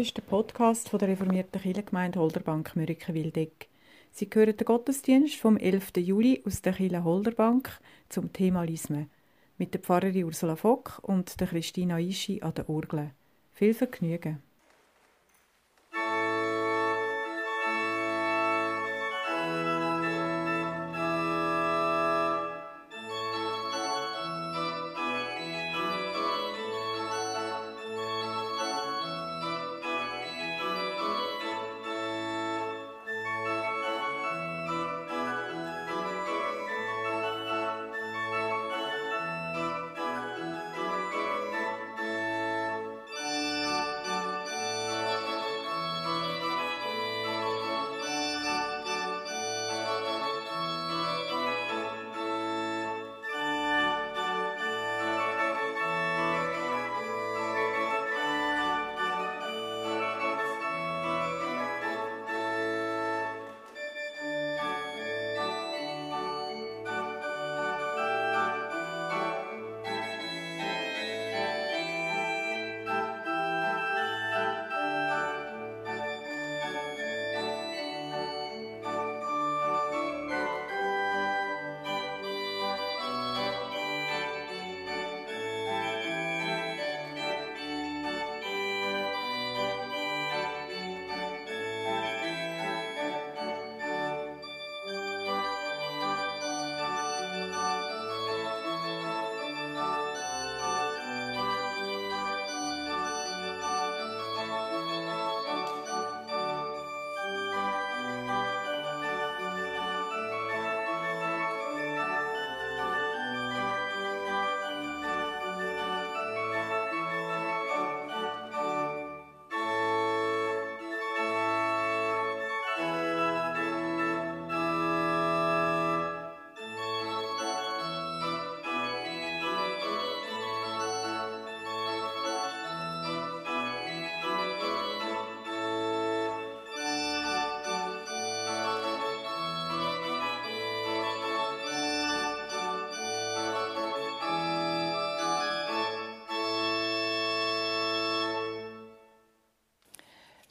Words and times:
Ist 0.00 0.16
der 0.16 0.22
Podcast 0.22 0.88
von 0.88 0.98
der 0.98 1.08
reformierten 1.08 1.60
Kirchengemeinde 1.60 2.20
Holderbank 2.20 2.74
Mürike-Wildeck. 2.74 3.68
Sie 4.12 4.30
hören 4.32 4.56
den 4.56 4.64
Gottesdienst 4.64 5.34
vom 5.34 5.58
11. 5.58 5.90
Juli 5.98 6.42
aus 6.46 6.62
der 6.62 6.72
Kirche 6.72 7.04
Holderbank 7.04 7.70
zum 8.08 8.32
Thema 8.32 8.62
Lisme 8.62 9.08
mit 9.58 9.74
der 9.74 9.80
Pfarrerin 9.82 10.24
Ursula 10.24 10.56
Fock 10.56 11.00
und 11.02 11.38
der 11.38 11.48
Christina 11.48 12.00
Ischi 12.00 12.40
an 12.40 12.54
der 12.54 12.70
Orgel. 12.70 13.10
Viel 13.52 13.74
Vergnügen! 13.74 14.42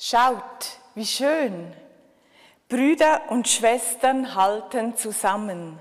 Schaut, 0.10 0.80
wie 0.96 1.06
schön. 1.06 1.72
Brüder 2.68 3.30
und 3.30 3.48
Schwestern 3.48 4.34
halten 4.34 4.98
zusammen. 4.98 5.78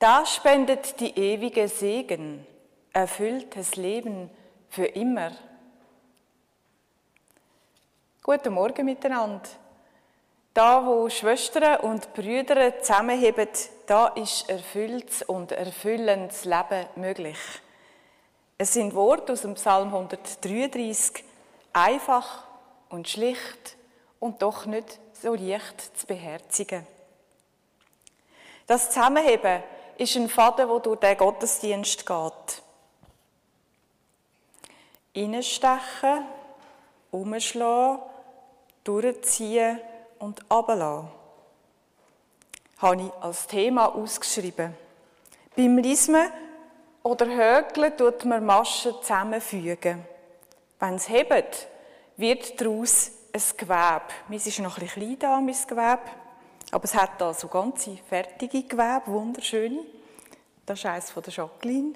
Da 0.00 0.26
spendet 0.26 0.98
die 0.98 1.16
ewige 1.16 1.68
Segen, 1.68 2.44
erfülltes 2.92 3.76
Leben 3.76 4.30
für 4.68 4.86
immer. 4.86 5.30
Guten 8.24 8.52
Morgen 8.52 8.84
miteinander. 8.84 9.48
Da, 10.52 10.84
wo 10.84 11.08
Schwestern 11.08 11.82
und 11.82 12.14
Brüder 12.14 12.80
zusammenheben, 12.80 13.48
da 13.86 14.08
ist 14.08 14.48
erfülltes 14.48 15.22
und 15.22 15.52
erfüllendes 15.52 16.44
Leben 16.46 16.88
möglich. 16.96 17.38
Es 18.58 18.72
sind 18.72 18.92
Worte 18.92 19.34
aus 19.34 19.42
dem 19.42 19.54
Psalm 19.54 19.94
133, 19.94 21.22
einfach 21.72 22.43
und 22.94 23.08
schlicht 23.08 23.76
und 24.20 24.40
doch 24.40 24.66
nicht 24.66 24.98
so 25.12 25.34
leicht 25.34 25.98
zu 25.98 26.06
beherzigen. 26.06 26.86
Das 28.66 28.90
Zusammenheben 28.90 29.62
ist 29.98 30.16
ein 30.16 30.28
Faden, 30.28 30.68
wo 30.68 30.78
durch 30.78 31.00
den 31.00 31.16
Gottesdienst 31.16 32.06
geht. 32.06 32.62
Innenstechen, 35.12 36.24
umschlagen, 37.10 38.00
durchziehen 38.84 39.80
und 40.18 40.40
ablassen. 40.50 41.08
Habe 42.78 43.02
ich 43.02 43.12
als 43.22 43.46
Thema 43.46 43.94
ausgeschrieben. 43.94 44.74
Beim 45.56 45.78
Lismen 45.78 46.30
oder 47.02 47.26
Hökeln 47.26 47.96
tut 47.96 48.24
man 48.24 48.44
Maschen 48.44 48.94
zusammenfügen. 49.00 50.04
Wenn 50.80 50.94
es 50.94 51.08
hebt, 51.08 51.68
wird 52.16 52.60
daraus 52.60 53.10
ein 53.32 53.42
Gewebe. 53.56 54.02
Meins 54.28 54.46
ist 54.46 54.58
noch 54.60 54.78
ein 54.78 54.86
klein 54.86 55.18
da, 55.18 55.40
mein 55.40 55.56
Gewebe. 55.66 56.10
Aber 56.70 56.84
es 56.84 56.94
hat 56.94 57.20
da 57.20 57.32
so 57.34 57.48
ganze 57.48 57.96
fertige 58.08 58.62
Gewebe, 58.62 59.02
wunderschöne. 59.06 59.80
Das 60.66 60.78
ist 60.78 60.86
eines 60.86 61.10
von 61.10 61.22
der 61.22 61.32
Jacqueline. 61.32 61.94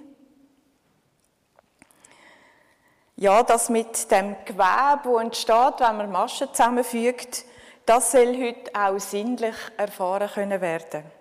Ja, 3.17 3.43
das 3.43 3.69
mit 3.69 4.11
dem 4.11 4.37
Gewebe, 4.45 5.01
das 5.05 5.23
entsteht, 5.23 5.81
wenn 5.81 5.97
man 5.97 6.13
Maschen 6.13 6.49
zusammenfügt, 6.53 7.45
das 7.85 8.13
soll 8.13 8.37
heute 8.37 8.71
auch 8.75 8.99
sinnlich 9.01 9.57
erfahren 9.77 10.29
können 10.29 10.61
werden. 10.61 11.18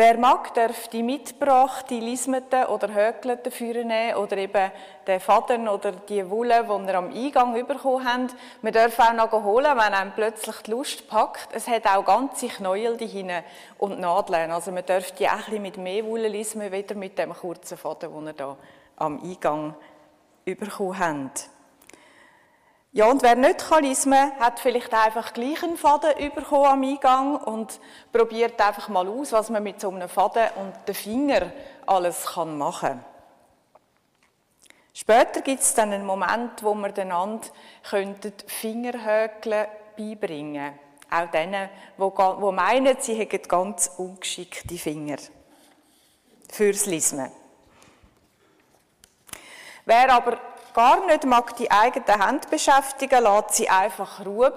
Wer 0.00 0.16
mag, 0.16 0.54
darf 0.54 0.86
die 0.86 1.02
mitgebrachte 1.02 1.96
Lismeten 1.96 2.66
oder 2.66 2.94
Hökelten 2.94 3.50
führen 3.50 3.90
oder 4.14 4.36
eben 4.36 4.70
den 5.04 5.18
Faden 5.18 5.66
oder 5.66 5.90
die 5.90 6.30
Wolle, 6.30 6.62
die 6.62 6.86
wir 6.86 6.94
am 6.94 7.12
Eingang 7.12 7.66
bekommen 7.66 8.04
haben. 8.08 8.28
Wir 8.62 8.70
dürfen 8.70 9.18
auch 9.18 9.32
noch 9.32 9.42
holen, 9.42 9.76
wenn 9.76 9.94
einem 9.94 10.12
plötzlich 10.12 10.54
die 10.58 10.70
Lust 10.70 11.08
packt. 11.08 11.48
Es 11.52 11.66
hat 11.66 11.84
auch 11.88 12.04
ganze 12.04 12.46
Knäuel 12.46 12.96
hinten 12.96 13.42
und 13.78 13.98
Nadeln. 13.98 14.52
Also 14.52 14.70
man 14.70 14.86
dürfte 14.86 15.16
die 15.16 15.28
auch 15.28 15.48
mit 15.48 15.78
mehr 15.78 16.06
Wolle 16.06 16.28
lismen, 16.28 16.70
wieder 16.70 16.94
mit 16.94 17.18
dem 17.18 17.34
kurzen 17.34 17.76
Faden, 17.76 18.12
den 18.14 18.24
wir 18.24 18.34
hier 18.36 18.56
am 18.98 19.20
Eingang 19.20 19.74
bekommen 20.44 20.96
haben. 20.96 21.30
Ja, 22.92 23.06
und 23.06 23.22
wer 23.22 23.36
nicht 23.36 23.68
kann 23.68 23.84
lesen, 23.84 24.14
hat 24.14 24.60
vielleicht 24.60 24.94
einfach 24.94 25.34
gleich 25.34 25.62
einen 25.62 25.76
Faden 25.76 26.14
bekommen 26.34 26.64
am 26.64 26.82
Eingang 26.82 27.36
und 27.36 27.80
probiert 28.12 28.60
einfach 28.60 28.88
mal 28.88 29.06
aus, 29.06 29.32
was 29.32 29.50
man 29.50 29.62
mit 29.62 29.80
so 29.80 29.90
einem 29.90 30.08
Faden 30.08 30.48
und 30.56 30.74
den 30.88 30.94
Finger 30.94 31.52
alles 31.86 32.24
kann 32.24 32.56
machen 32.56 33.04
Später 34.94 35.42
gibt 35.42 35.60
es 35.60 35.74
dann 35.74 35.92
einen 35.92 36.04
Moment, 36.04 36.60
wo 36.64 36.74
wir 36.74 36.96
einander 36.98 37.46
Fingerhökeln 38.48 39.66
beibringen 39.96 40.76
Auch 41.08 41.30
denen, 41.30 41.68
die 41.96 42.52
meinen, 42.52 42.96
sie 42.98 43.14
hätten 43.14 43.46
ganz 43.46 43.92
ungeschickte 43.96 44.76
Finger. 44.76 45.18
Fürs 46.50 46.86
Lesen. 46.86 47.30
Wer 49.84 50.12
aber 50.12 50.40
gar 50.78 51.04
nicht 51.06 51.24
mag 51.24 51.56
die 51.56 51.72
eigene 51.72 52.24
Hand 52.24 52.50
beschäftigen, 52.50 53.24
lässt 53.24 53.54
sie 53.54 53.68
einfach 53.68 54.24
ruhen 54.24 54.52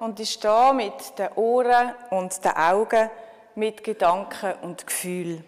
und 0.00 0.18
ist 0.18 0.42
da 0.42 0.72
mit 0.72 1.16
den 1.16 1.28
Ohren 1.36 1.94
und 2.10 2.44
den 2.44 2.56
Augen, 2.56 3.08
mit 3.54 3.84
Gedanken 3.84 4.54
und 4.62 4.84
Gefühl. 4.84 5.44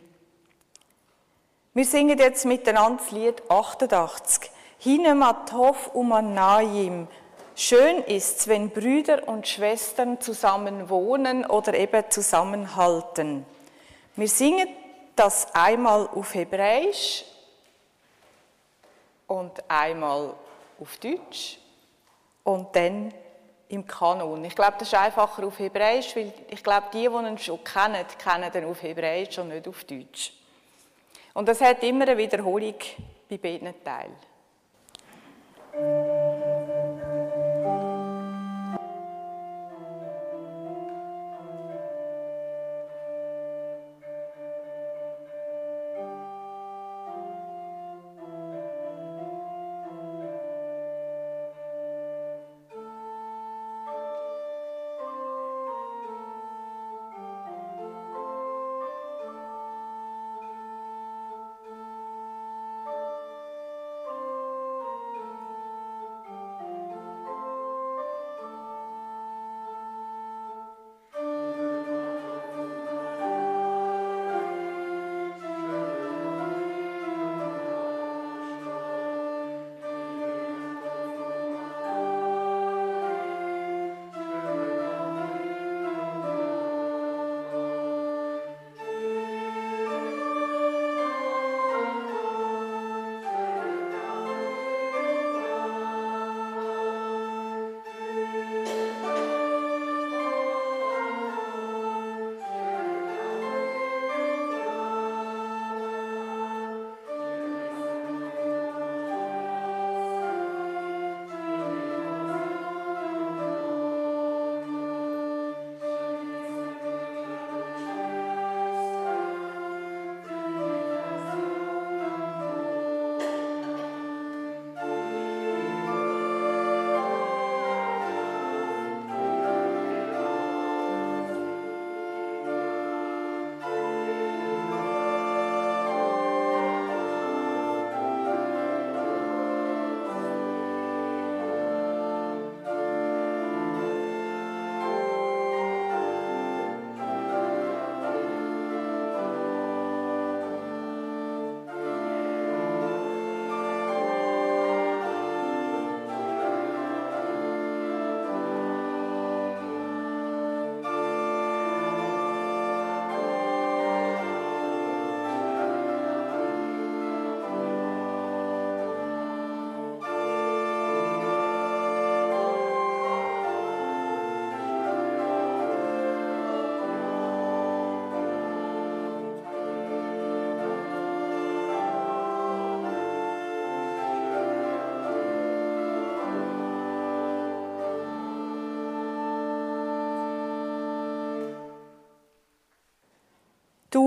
Wir 1.74 1.84
singen 1.84 2.20
jetzt 2.20 2.44
miteinander 2.44 3.02
das 3.02 3.10
Lied 3.10 3.42
88. 3.50 4.52
Hine 4.78 5.16
matov 5.16 5.90
umanayim, 5.92 7.08
Schön 7.56 8.04
ist's, 8.04 8.46
wenn 8.46 8.70
Brüder 8.70 9.26
und 9.26 9.48
Schwestern 9.48 10.20
zusammen 10.20 10.88
wohnen 10.88 11.44
oder 11.44 11.74
eben 11.74 12.04
zusammenhalten. 12.10 13.44
Wir 14.14 14.28
singen 14.28 14.68
das 15.16 15.48
einmal 15.52 16.08
auf 16.14 16.32
Hebräisch 16.34 17.24
und 19.32 19.70
einmal 19.70 20.34
auf 20.78 20.96
Deutsch 20.98 21.58
und 22.44 22.74
dann 22.74 23.12
im 23.68 23.86
Kanon. 23.86 24.44
Ich 24.44 24.54
glaube, 24.54 24.74
das 24.78 24.88
ist 24.88 24.94
einfacher 24.94 25.46
auf 25.46 25.58
Hebräisch, 25.58 26.14
weil 26.14 26.32
ich 26.48 26.62
glaube, 26.62 26.88
die, 26.92 27.08
die 27.08 27.26
ihn 27.28 27.38
schon 27.38 27.64
kennen, 27.64 28.04
kennen 28.18 28.52
ihn 28.54 28.64
auf 28.70 28.82
Hebräisch 28.82 29.38
und 29.38 29.48
nicht 29.48 29.66
auf 29.66 29.84
Deutsch. 29.84 30.32
Und 31.32 31.48
das 31.48 31.60
hat 31.62 31.82
immer 31.82 32.06
eine 32.06 32.18
Wiederholung 32.18 32.74
bei 33.28 33.38
beiden 33.38 33.72
Teilen. 33.82 34.16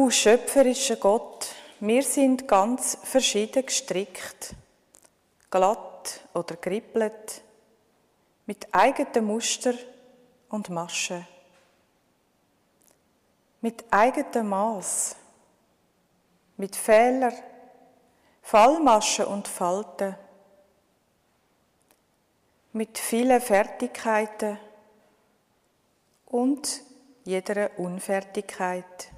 Du 0.06 0.12
schöpferischer 0.12 0.98
Gott, 0.98 1.48
wir 1.80 2.04
sind 2.04 2.48
ganz 2.48 2.96
verschieden 3.02 3.66
gestrickt, 3.66 4.54
glatt 5.50 6.22
oder 6.36 6.58
kribbelt, 6.58 7.42
mit 8.46 8.68
eigenen 8.72 9.26
Muster 9.26 9.74
und 10.50 10.70
Maschen, 10.70 11.26
mit 13.62 13.84
eigenem 13.90 14.50
Maß, 14.50 15.16
mit 16.58 16.76
Fehler, 16.76 17.34
Fallmaschen 18.44 19.26
und 19.26 19.48
Falten, 19.48 20.16
mit 22.74 23.00
vielen 23.00 23.42
Fertigkeiten 23.42 24.60
und 26.28 26.84
jeder 27.24 27.72
Unfertigkeit 27.80 29.15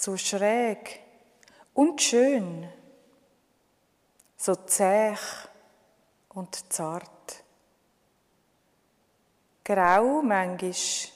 so 0.00 0.16
schräg 0.16 1.00
und 1.74 2.00
schön, 2.00 2.66
so 4.34 4.54
zäh 4.54 5.14
und 6.30 6.72
zart. 6.72 7.44
Grau 9.62 10.22
mangisch, 10.22 11.12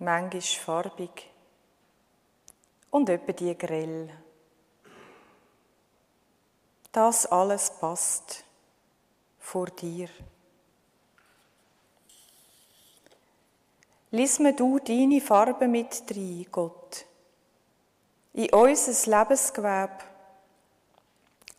mangisch 0.00 0.58
farbig 0.58 1.30
und 2.90 3.08
etwa 3.08 3.32
die 3.32 3.56
grell. 3.56 4.10
Das 6.92 7.24
alles 7.24 7.70
passt 7.70 8.44
vor 9.38 9.66
dir. 9.66 10.10
Lies 14.10 14.38
mir 14.40 14.54
du 14.54 14.78
deine 14.78 15.22
Farbe 15.22 15.68
mit 15.68 16.04
rein, 16.10 16.46
Gott 16.52 17.06
in 18.32 18.52
unser 18.52 19.10
Lebensgewebe 19.10 19.98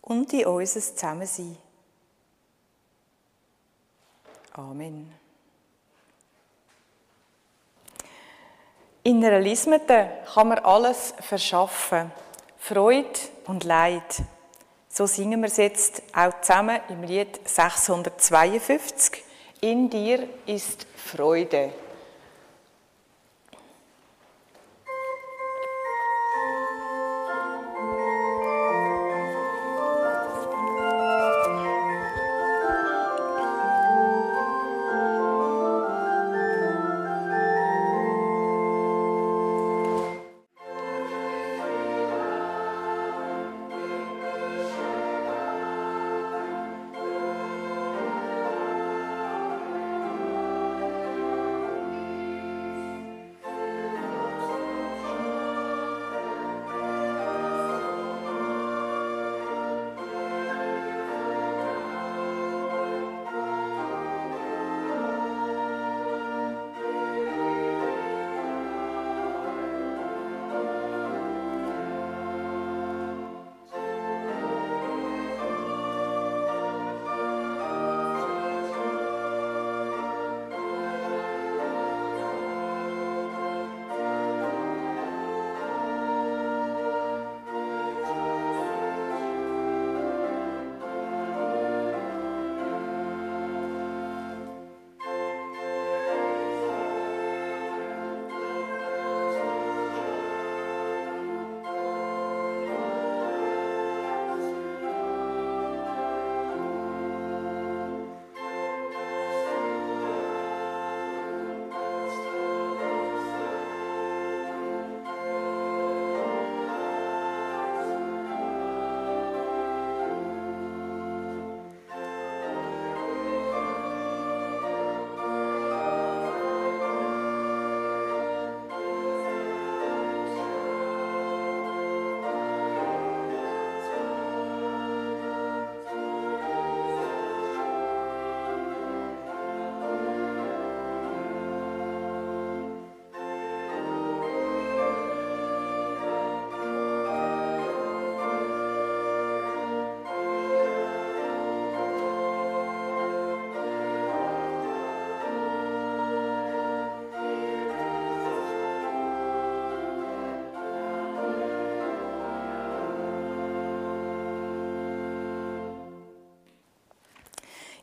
und 0.02 0.34
in 0.34 0.46
unser 0.46 0.80
Zusammensein. 0.82 1.58
Amen. 4.54 5.14
In 9.04 9.26
einer 9.26 9.40
Lismete 9.40 10.10
kann 10.34 10.50
man 10.50 10.60
alles 10.60 11.14
verschaffen, 11.20 12.12
Freude 12.58 13.20
und 13.48 13.64
Leid. 13.64 14.22
So 14.90 15.08
singen 15.08 15.42
wir 15.42 15.48
es 15.48 15.58
jetzt 15.58 16.04
auch 16.14 16.42
zusammen 16.42 16.80
im 16.90 17.04
Lied 17.04 17.40
652. 17.48 19.24
In 19.62 19.90
dir 19.90 20.28
ist 20.46 20.86
Freude. 20.96 21.74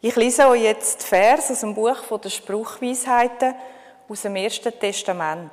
Ich 0.00 0.14
lese 0.14 0.46
euch 0.46 0.62
jetzt 0.62 1.02
Vers 1.02 1.50
aus 1.50 1.60
dem 1.60 1.74
Buch 1.74 1.96
der 2.20 2.30
Spruchweisheiten 2.30 3.52
aus 4.08 4.22
dem 4.22 4.36
Ersten 4.36 4.78
Testament. 4.78 5.50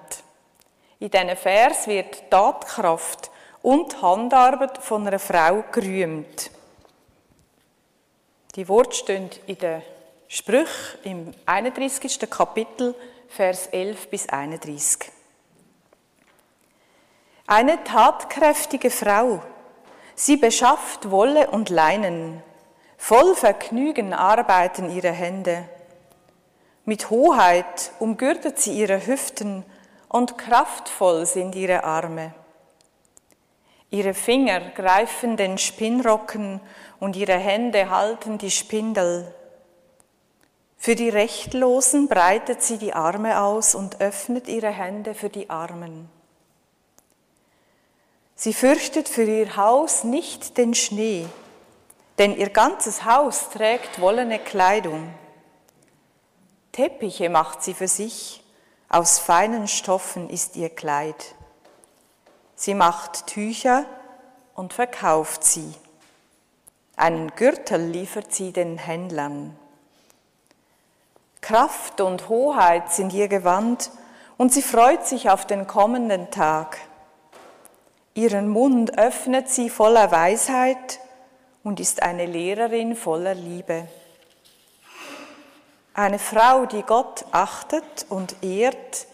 In 0.99 1.09
diesen 1.09 1.35
Vers 1.35 1.87
wird 1.87 2.29
Tatkraft 2.29 3.31
und 3.63 3.99
Handarbeit 4.03 4.77
von 4.77 5.07
einer 5.07 5.17
Frau 5.17 5.63
gerühmt. 5.71 6.51
Die 8.55 8.67
Worte 8.67 8.95
stehen 8.95 9.31
in 9.47 9.57
den 9.57 9.81
Sprüchen 10.27 10.99
im 11.03 11.33
31. 11.47 12.29
Kapitel, 12.29 12.93
Vers 13.27 13.65
11 13.67 14.09
bis 14.09 14.29
31. 14.29 15.11
Eine 17.47 17.83
tatkräftige 17.83 18.91
Frau, 18.91 19.41
sie 20.13 20.37
beschafft 20.37 21.09
Wolle 21.09 21.49
und 21.49 21.69
Leinen, 21.69 22.43
voll 22.97 23.35
Vergnügen 23.35 24.13
arbeiten 24.13 24.89
ihre 24.89 25.11
Hände. 25.11 25.67
Mit 26.85 27.09
Hoheit 27.09 27.91
umgürtet 27.99 28.59
sie 28.59 28.77
ihre 28.77 29.05
Hüften 29.05 29.65
und 30.07 30.37
kraftvoll 30.37 31.25
sind 31.25 31.55
ihre 31.55 31.83
Arme. 31.83 32.33
Ihre 33.89 34.13
Finger 34.13 34.59
greifen 34.71 35.37
den 35.37 35.57
Spinnrocken 35.57 36.59
und 36.99 37.15
ihre 37.15 37.37
Hände 37.37 37.89
halten 37.89 38.37
die 38.37 38.51
Spindel. 38.51 39.33
Für 40.77 40.95
die 40.95 41.09
Rechtlosen 41.09 42.07
breitet 42.07 42.61
sie 42.61 42.77
die 42.77 42.93
Arme 42.93 43.41
aus 43.41 43.73
und 43.73 44.01
öffnet 44.01 44.47
ihre 44.47 44.69
Hände 44.69 45.15
für 45.15 45.29
die 45.29 45.49
Armen. 45.49 46.09
Sie 48.35 48.53
fürchtet 48.53 49.07
für 49.07 49.23
ihr 49.23 49.55
Haus 49.55 50.03
nicht 50.03 50.57
den 50.57 50.73
Schnee, 50.73 51.25
denn 52.17 52.35
ihr 52.35 52.49
ganzes 52.49 53.05
Haus 53.05 53.49
trägt 53.49 53.99
wollene 53.99 54.39
Kleidung. 54.39 55.13
Teppiche 56.71 57.29
macht 57.29 57.63
sie 57.63 57.73
für 57.73 57.87
sich, 57.87 58.43
aus 58.89 59.19
feinen 59.19 59.67
Stoffen 59.67 60.29
ist 60.29 60.55
ihr 60.55 60.69
Kleid. 60.69 61.35
Sie 62.55 62.73
macht 62.73 63.27
Tücher 63.27 63.85
und 64.53 64.73
verkauft 64.73 65.43
sie. 65.43 65.73
Einen 66.95 67.29
Gürtel 67.35 67.81
liefert 67.81 68.33
sie 68.33 68.53
den 68.53 68.77
Händlern. 68.77 69.57
Kraft 71.41 71.99
und 71.99 72.29
Hoheit 72.29 72.91
sind 72.91 73.13
ihr 73.13 73.27
Gewand 73.27 73.91
und 74.37 74.53
sie 74.53 74.61
freut 74.61 75.05
sich 75.05 75.29
auf 75.29 75.45
den 75.45 75.67
kommenden 75.67 76.31
Tag. 76.31 76.77
Ihren 78.13 78.47
Mund 78.47 78.97
öffnet 78.97 79.49
sie 79.49 79.69
voller 79.69 80.11
Weisheit 80.11 80.99
und 81.65 81.79
ist 81.79 82.03
eine 82.03 82.27
Lehrerin 82.27 82.95
voller 82.95 83.33
Liebe. 83.33 83.87
Eine 85.95 86.19
Frau, 86.19 86.67
die 86.67 86.83
Gott 86.83 87.25
achtet 87.31 88.05
und 88.07 88.43
ehrt, 88.43 89.07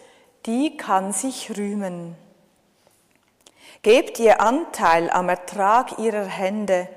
die 0.44 0.76
kann 0.76 1.14
sich 1.14 1.56
rühmen. 1.56 2.14
Gebt 3.80 4.18
ihr 4.20 4.42
Anteil 4.42 5.08
am 5.10 5.30
Ertrag 5.30 5.98
ihrer 5.98 6.26
Hände 6.26 6.88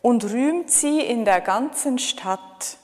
und 0.00 0.24
rühmt 0.24 0.70
sie 0.70 1.00
in 1.00 1.24
der 1.24 1.40
ganzen 1.40 1.98
Stadt. 1.98 2.78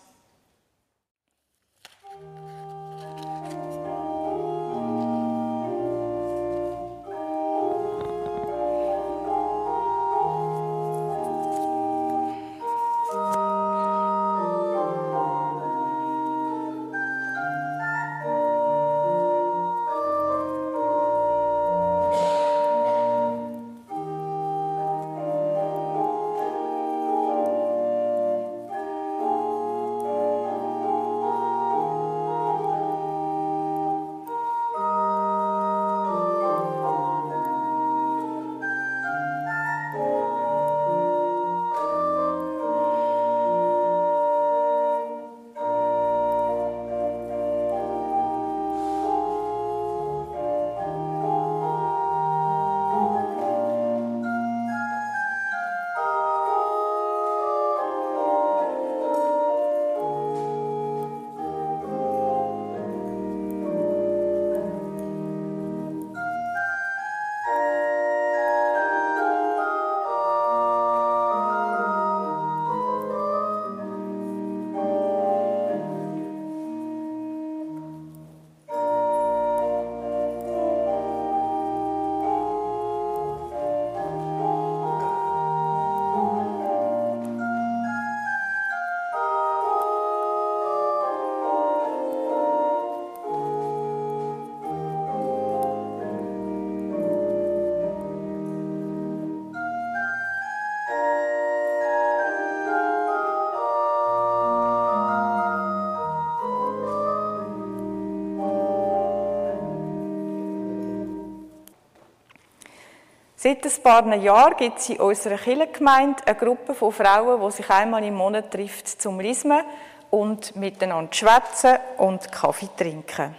Seit 113.46 113.64
ein 113.64 113.82
paar 113.84 114.16
Jahren 114.16 114.56
gibt 114.56 114.78
es 114.80 114.88
in 114.88 114.96
unserer 114.96 115.36
Kirchengemeinde 115.38 116.20
eine 116.26 116.34
Gruppe 116.34 116.74
von 116.74 116.90
Frauen, 116.90 117.40
die 117.40 117.52
sich 117.52 117.70
einmal 117.70 118.02
im 118.02 118.14
Monat 118.14 118.50
trifft 118.50 118.88
zum 119.00 119.20
Lismen 119.20 119.62
und 120.10 120.56
miteinander 120.56 121.12
schwätzen 121.12 121.78
und 121.98 122.32
Kaffee 122.32 122.68
trinken. 122.76 123.36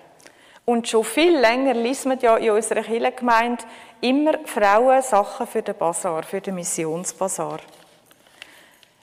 Und 0.63 0.87
schon 0.87 1.03
viel 1.03 1.37
länger 1.37 1.73
lismen 1.73 2.17
ja 2.21 2.37
in 2.37 2.51
unserer 2.51 2.83
Kirchengemeinde 2.83 3.65
immer 3.99 4.35
Frauen 4.45 5.01
Sachen 5.01 5.45
für 5.45 5.61
den 5.61 5.75
Bazar, 5.75 6.23
für 6.23 6.39
den 6.39 6.55
Missionsbazar. 6.55 7.59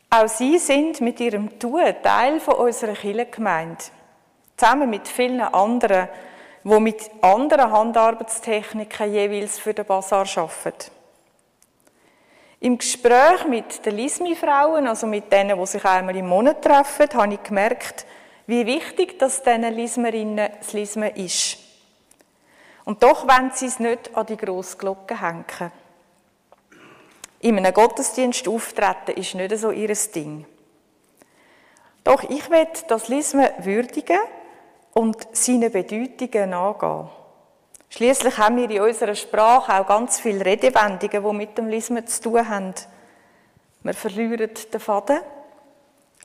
Auch 0.09 0.29
sie 0.29 0.57
sind 0.57 1.03
mit 1.03 1.21
ihrem 1.21 1.59
Tun 1.59 1.85
Teil 2.03 2.41
unserer 2.57 2.95
Kirchengemeinde. 2.95 3.85
Zusammen 4.57 4.89
mit 4.89 5.07
vielen 5.07 5.43
anderen, 5.43 6.09
die 6.65 6.81
mit 6.81 7.11
anderen 7.21 7.71
Handarbeitstechniken 7.71 9.13
jeweils 9.13 9.59
für 9.59 9.75
den 9.75 9.85
Bazar 9.85 10.27
arbeiten. 10.37 10.91
Im 12.61 12.79
Gespräch 12.79 13.47
mit 13.47 13.85
den 13.85 13.97
Lismi-Frauen, 13.97 14.87
also 14.87 15.07
mit 15.07 15.31
denen, 15.31 15.59
die 15.59 15.67
sich 15.67 15.85
einmal 15.85 16.17
im 16.17 16.27
Monat 16.27 16.63
treffen, 16.63 17.09
habe 17.13 17.35
ich 17.35 17.43
gemerkt, 17.43 18.07
wie 18.47 18.65
wichtig 18.65 19.19
das 19.19 19.43
diesen 19.43 19.75
Lismerinnen 19.75 20.51
das 20.59 20.73
Lismen 20.73 21.15
ist. 21.15 21.59
Und 22.87 23.03
doch 23.03 23.29
wollen 23.29 23.51
sie 23.55 23.67
es 23.67 23.79
nicht 23.79 24.17
an 24.17 24.25
die 24.27 24.37
grosse 24.39 24.79
Glocke 24.79 25.21
hängen. 25.21 25.73
In 27.41 27.59
einem 27.59 27.75
Gottesdienst 27.75 28.49
auftreten 28.49 29.19
ist 29.21 29.35
nicht 29.35 29.55
so 29.59 29.71
ihr 29.71 29.95
Ding. 30.15 30.47
Doch 32.03 32.23
ich 32.23 32.49
will 32.51 32.67
das 32.89 33.09
Lismen 33.09 33.49
würdigen 33.59 34.21
und 34.95 35.17
seine 35.33 35.71
Bedeutungen 35.71 36.51
nachgehen. 36.51 37.09
Schließlich 37.91 38.39
haben 38.39 38.57
wir 38.57 38.71
in 38.71 38.81
unserer 38.81 39.15
Sprache 39.15 39.81
auch 39.81 39.87
ganz 39.87 40.19
viele 40.19 40.45
Redewendungen, 40.45 41.23
die 41.23 41.37
mit 41.37 41.59
dem 41.59 41.69
Lismen 41.69 42.07
zu 42.07 42.23
tun 42.23 42.49
haben. 42.49 42.75
Wir 43.83 43.95
verlieren 43.95 44.51
den 44.73 44.81
Faden 44.81 45.21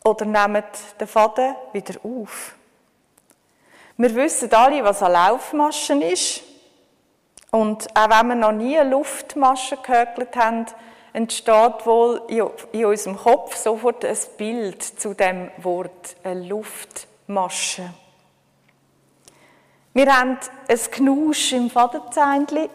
oder 0.03 0.25
nehmen 0.25 0.63
den 0.99 1.07
Faden 1.07 1.55
wieder 1.73 1.99
auf. 2.03 2.55
Wir 3.97 4.15
wissen 4.15 4.51
alle, 4.53 4.83
was 4.83 5.03
eine 5.03 5.13
Laufmasche 5.13 5.93
ist. 5.93 6.41
Und 7.51 7.87
auch 7.95 8.09
wenn 8.09 8.27
wir 8.29 8.35
noch 8.35 8.51
nie 8.51 8.79
eine 8.79 8.91
Luftmasche 8.91 9.77
gehökelt 9.77 10.35
haben, 10.35 10.67
entsteht 11.13 11.85
wohl 11.85 12.21
in 12.71 12.85
unserem 12.85 13.17
Kopf 13.17 13.55
sofort 13.55 14.05
ein 14.05 14.17
Bild 14.37 14.81
zu 14.83 15.13
dem 15.13 15.51
Wort, 15.57 16.15
eine 16.23 16.47
Luftmasche. 16.47 17.89
Wir 19.99 20.17
haben 20.17 20.37
ein 20.69 20.79
Knusch 20.91 21.51
im 21.51 21.69
Fadenzeindli. 21.69 22.69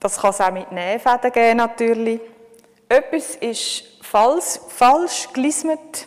Das 0.00 0.18
kann 0.18 0.30
es 0.30 0.40
auch 0.40 0.50
mit 0.50 0.72
Nähfäden 0.72 1.30
geben, 1.30 1.58
natürlich. 1.58 2.22
Etwas 2.88 3.36
ist 3.36 3.84
falsch, 4.00 4.60
falsch 4.68 5.28
gelismet. 5.34 6.06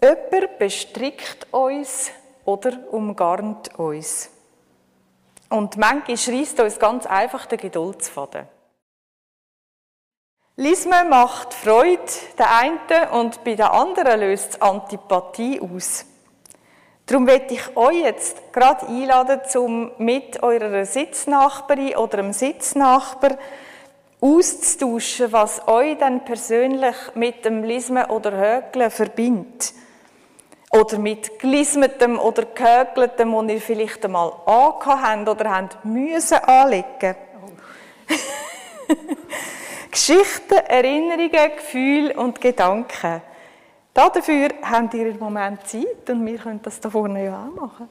Jemand 0.00 0.56
bestrickt 0.60 1.52
uns 1.52 2.12
oder 2.44 2.78
umgarnt 2.92 3.76
uns. 3.76 4.30
Und 5.48 5.76
manchmal 5.76 6.16
schreist 6.16 6.60
uns 6.60 6.78
ganz 6.78 7.06
einfach 7.06 7.46
der 7.46 7.58
Geduldsfaden. 7.58 8.46
Lisme 10.54 11.04
macht 11.06 11.54
Freude 11.54 12.12
der 12.38 12.56
einen 12.56 13.08
und 13.10 13.42
bei 13.42 13.56
der 13.56 13.72
anderen 13.72 14.20
löst 14.20 14.50
es 14.50 14.62
Antipathie 14.62 15.60
aus. 15.60 16.06
Darum 17.06 17.24
möchte 17.24 17.52
ich 17.52 17.76
euch 17.76 18.02
jetzt 18.02 18.52
gerade 18.52 18.86
einladen, 18.86 19.40
um 19.56 19.92
mit 19.98 20.42
eurer 20.42 20.86
Sitznachbarin 20.86 21.96
oder 21.96 22.18
einem 22.18 22.32
Sitznachbar 22.32 23.36
auszutauschen, 24.22 25.30
was 25.30 25.68
euch 25.68 25.98
dann 25.98 26.24
persönlich 26.24 26.96
mit 27.14 27.44
dem 27.44 27.62
Lismen 27.62 28.06
oder 28.06 28.32
Hökeln 28.32 28.90
verbindet. 28.90 29.74
Oder 30.70 30.98
mit 30.98 31.38
gelismetem 31.38 32.18
oder 32.18 32.46
gehökeltem, 32.46 33.32
das 33.32 33.54
ihr 33.54 33.60
vielleicht 33.60 34.04
einmal 34.06 34.32
angehabt 34.46 35.04
habt 35.04 35.28
oder 35.28 35.50
habt 35.50 35.84
müssen 35.84 36.38
anlegen. 36.38 37.14
Geschichten, 39.90 40.54
Erinnerungen, 40.54 41.56
Gefühle 41.56 42.14
und 42.14 42.40
Gedanken. 42.40 43.20
Dafür 43.94 44.48
habt 44.60 44.92
ihr 44.94 45.06
im 45.06 45.20
Moment 45.20 45.68
Zeit 45.68 46.10
und 46.10 46.26
wir 46.26 46.36
können 46.36 46.60
das 46.60 46.80
da 46.80 46.90
vorne 46.90 47.26
ja 47.26 47.46
auch 47.46 47.60
machen. 47.60 47.88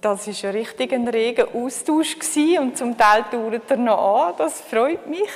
Das 0.00 0.26
war 0.26 0.34
ja 0.34 0.50
richtig 0.50 0.92
ein 0.92 1.06
reger 1.06 1.46
Austausch 1.54 2.16
und 2.58 2.76
zum 2.76 2.98
Teil 2.98 3.24
dauert 3.30 3.70
er 3.70 3.76
noch 3.76 4.26
an. 4.26 4.34
Das 4.36 4.62
freut 4.62 5.06
mich. 5.06 5.30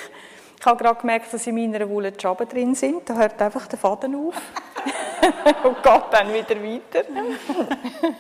Ich 0.59 0.67
habe 0.67 0.83
gerade 0.83 0.99
gemerkt, 0.99 1.33
dass 1.33 1.47
in 1.47 1.55
meiner 1.55 1.89
Wolle 1.89 2.11
die 2.11 2.21
Schaben 2.21 2.49
drin 2.49 2.75
sind. 2.75 3.09
Da 3.09 3.15
hört 3.15 3.41
einfach 3.41 3.69
der 3.69 3.79
Faden 3.79 4.17
auf 4.17 4.35
und 5.65 5.83
geht 5.83 6.03
dann 6.11 6.33
wieder 6.33 6.57
weiter. 6.57 7.05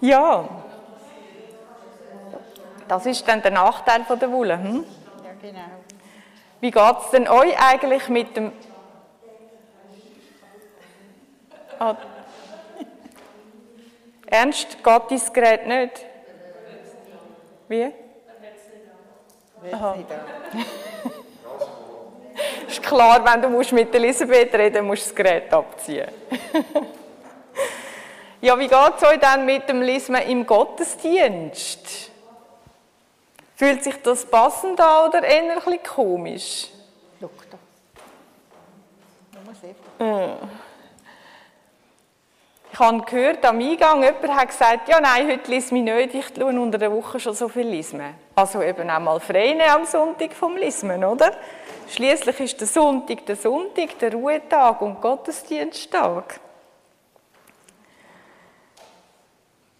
ja. 0.00 0.48
Das 2.86 3.06
ist 3.06 3.26
dann 3.26 3.42
der 3.42 3.50
Nachteil 3.50 4.04
der 4.20 4.30
Wolle. 4.30 4.62
Hm? 4.62 4.84
Ja, 5.24 5.30
genau. 5.40 5.60
Wie 6.60 6.70
geht 6.70 6.96
es 7.04 7.10
denn 7.10 7.26
euch 7.26 7.58
eigentlich 7.58 8.08
mit 8.08 8.36
dem 8.36 8.52
Ah. 11.67 11.67
Ernst, 14.26 14.82
dein 14.82 15.32
Gerät 15.32 15.66
nicht? 15.66 16.06
Wie? 17.68 17.92
Aha. 19.72 19.96
ist 22.68 22.82
klar, 22.82 23.24
wenn 23.24 23.42
du 23.42 23.48
mit 23.72 23.94
Elisabeth 23.94 24.54
reden 24.54 24.86
musst, 24.86 25.02
du 25.02 25.06
das 25.08 25.16
Gerät 25.16 25.52
abziehen. 25.52 26.08
ja, 28.40 28.58
wie 28.58 28.68
geht 28.68 28.94
es 28.96 29.02
euch 29.02 29.18
dann 29.18 29.44
mit 29.44 29.68
dem 29.68 29.82
Lismen 29.82 30.22
im 30.22 30.46
Gottesdienst? 30.46 32.10
Fühlt 33.56 33.82
sich 33.82 34.00
das 34.02 34.24
passend 34.24 34.80
an 34.80 35.08
oder 35.08 35.22
eher 35.24 35.42
ein 35.42 35.54
bisschen 35.56 35.82
komisch? 35.82 36.68
Schau 37.20 37.30
da. 37.50 37.58
Nur 39.98 40.38
ich 42.72 42.78
habe 42.78 43.02
gehört 43.02 43.44
am 43.44 43.58
Eingang, 43.58 44.02
jemand 44.02 44.36
hat 44.36 44.48
gesagt, 44.48 44.88
ja 44.88 45.00
nein, 45.00 45.28
heute 45.28 45.50
liest 45.50 45.72
mich 45.72 45.82
nicht, 45.82 46.14
ich 46.14 46.32
tue 46.32 46.46
unter 46.46 46.78
der 46.78 46.92
Woche 46.92 47.18
schon 47.18 47.34
so 47.34 47.48
viel 47.48 47.66
Lismen. 47.66 48.14
Also 48.34 48.62
eben 48.62 48.88
auch 48.90 49.00
mal 49.00 49.20
frei 49.20 49.58
am 49.70 49.84
Sonntag 49.84 50.34
vom 50.34 50.56
Lismen, 50.56 51.02
oder? 51.02 51.32
Schließlich 51.88 52.40
ist 52.40 52.60
der 52.60 52.68
Sonntag 52.68 53.24
der 53.26 53.36
Sonntag, 53.36 53.98
der 53.98 54.12
Ruhetag 54.12 54.82
und 54.82 55.00
Gottesdiensttag. 55.00 56.38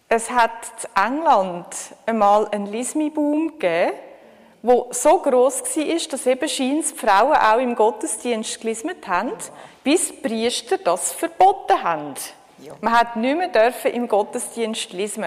Es 0.09 0.31
hat 0.31 0.88
in 0.96 1.18
England 1.18 1.66
einmal 2.07 2.48
einen 2.48 2.66
Lismi-Boom 2.66 3.59
gegeben, 3.59 3.92
der 4.62 4.87
so 4.90 5.18
gross 5.18 5.62
war, 5.77 6.09
dass 6.11 6.27
eben 6.27 6.48
scheint 6.48 6.90
die 6.90 6.96
Frauen 6.96 7.37
auch 7.37 7.59
im 7.59 7.74
Gottesdienst 7.74 8.61
gelismet 8.61 9.07
haben, 9.07 9.33
bis 9.85 10.09
die 10.09 10.14
Priester 10.14 10.79
das 10.79 11.12
verboten 11.12 11.83
haben. 11.83 12.14
Ja. 12.61 12.75
Man 12.81 12.99
hat 12.99 13.16
nicht 13.16 13.37
mehr 13.37 13.49
dürfen 13.49 13.92
im 13.92 14.09
Gottesdienst 14.09 14.92
lesen. 14.92 15.25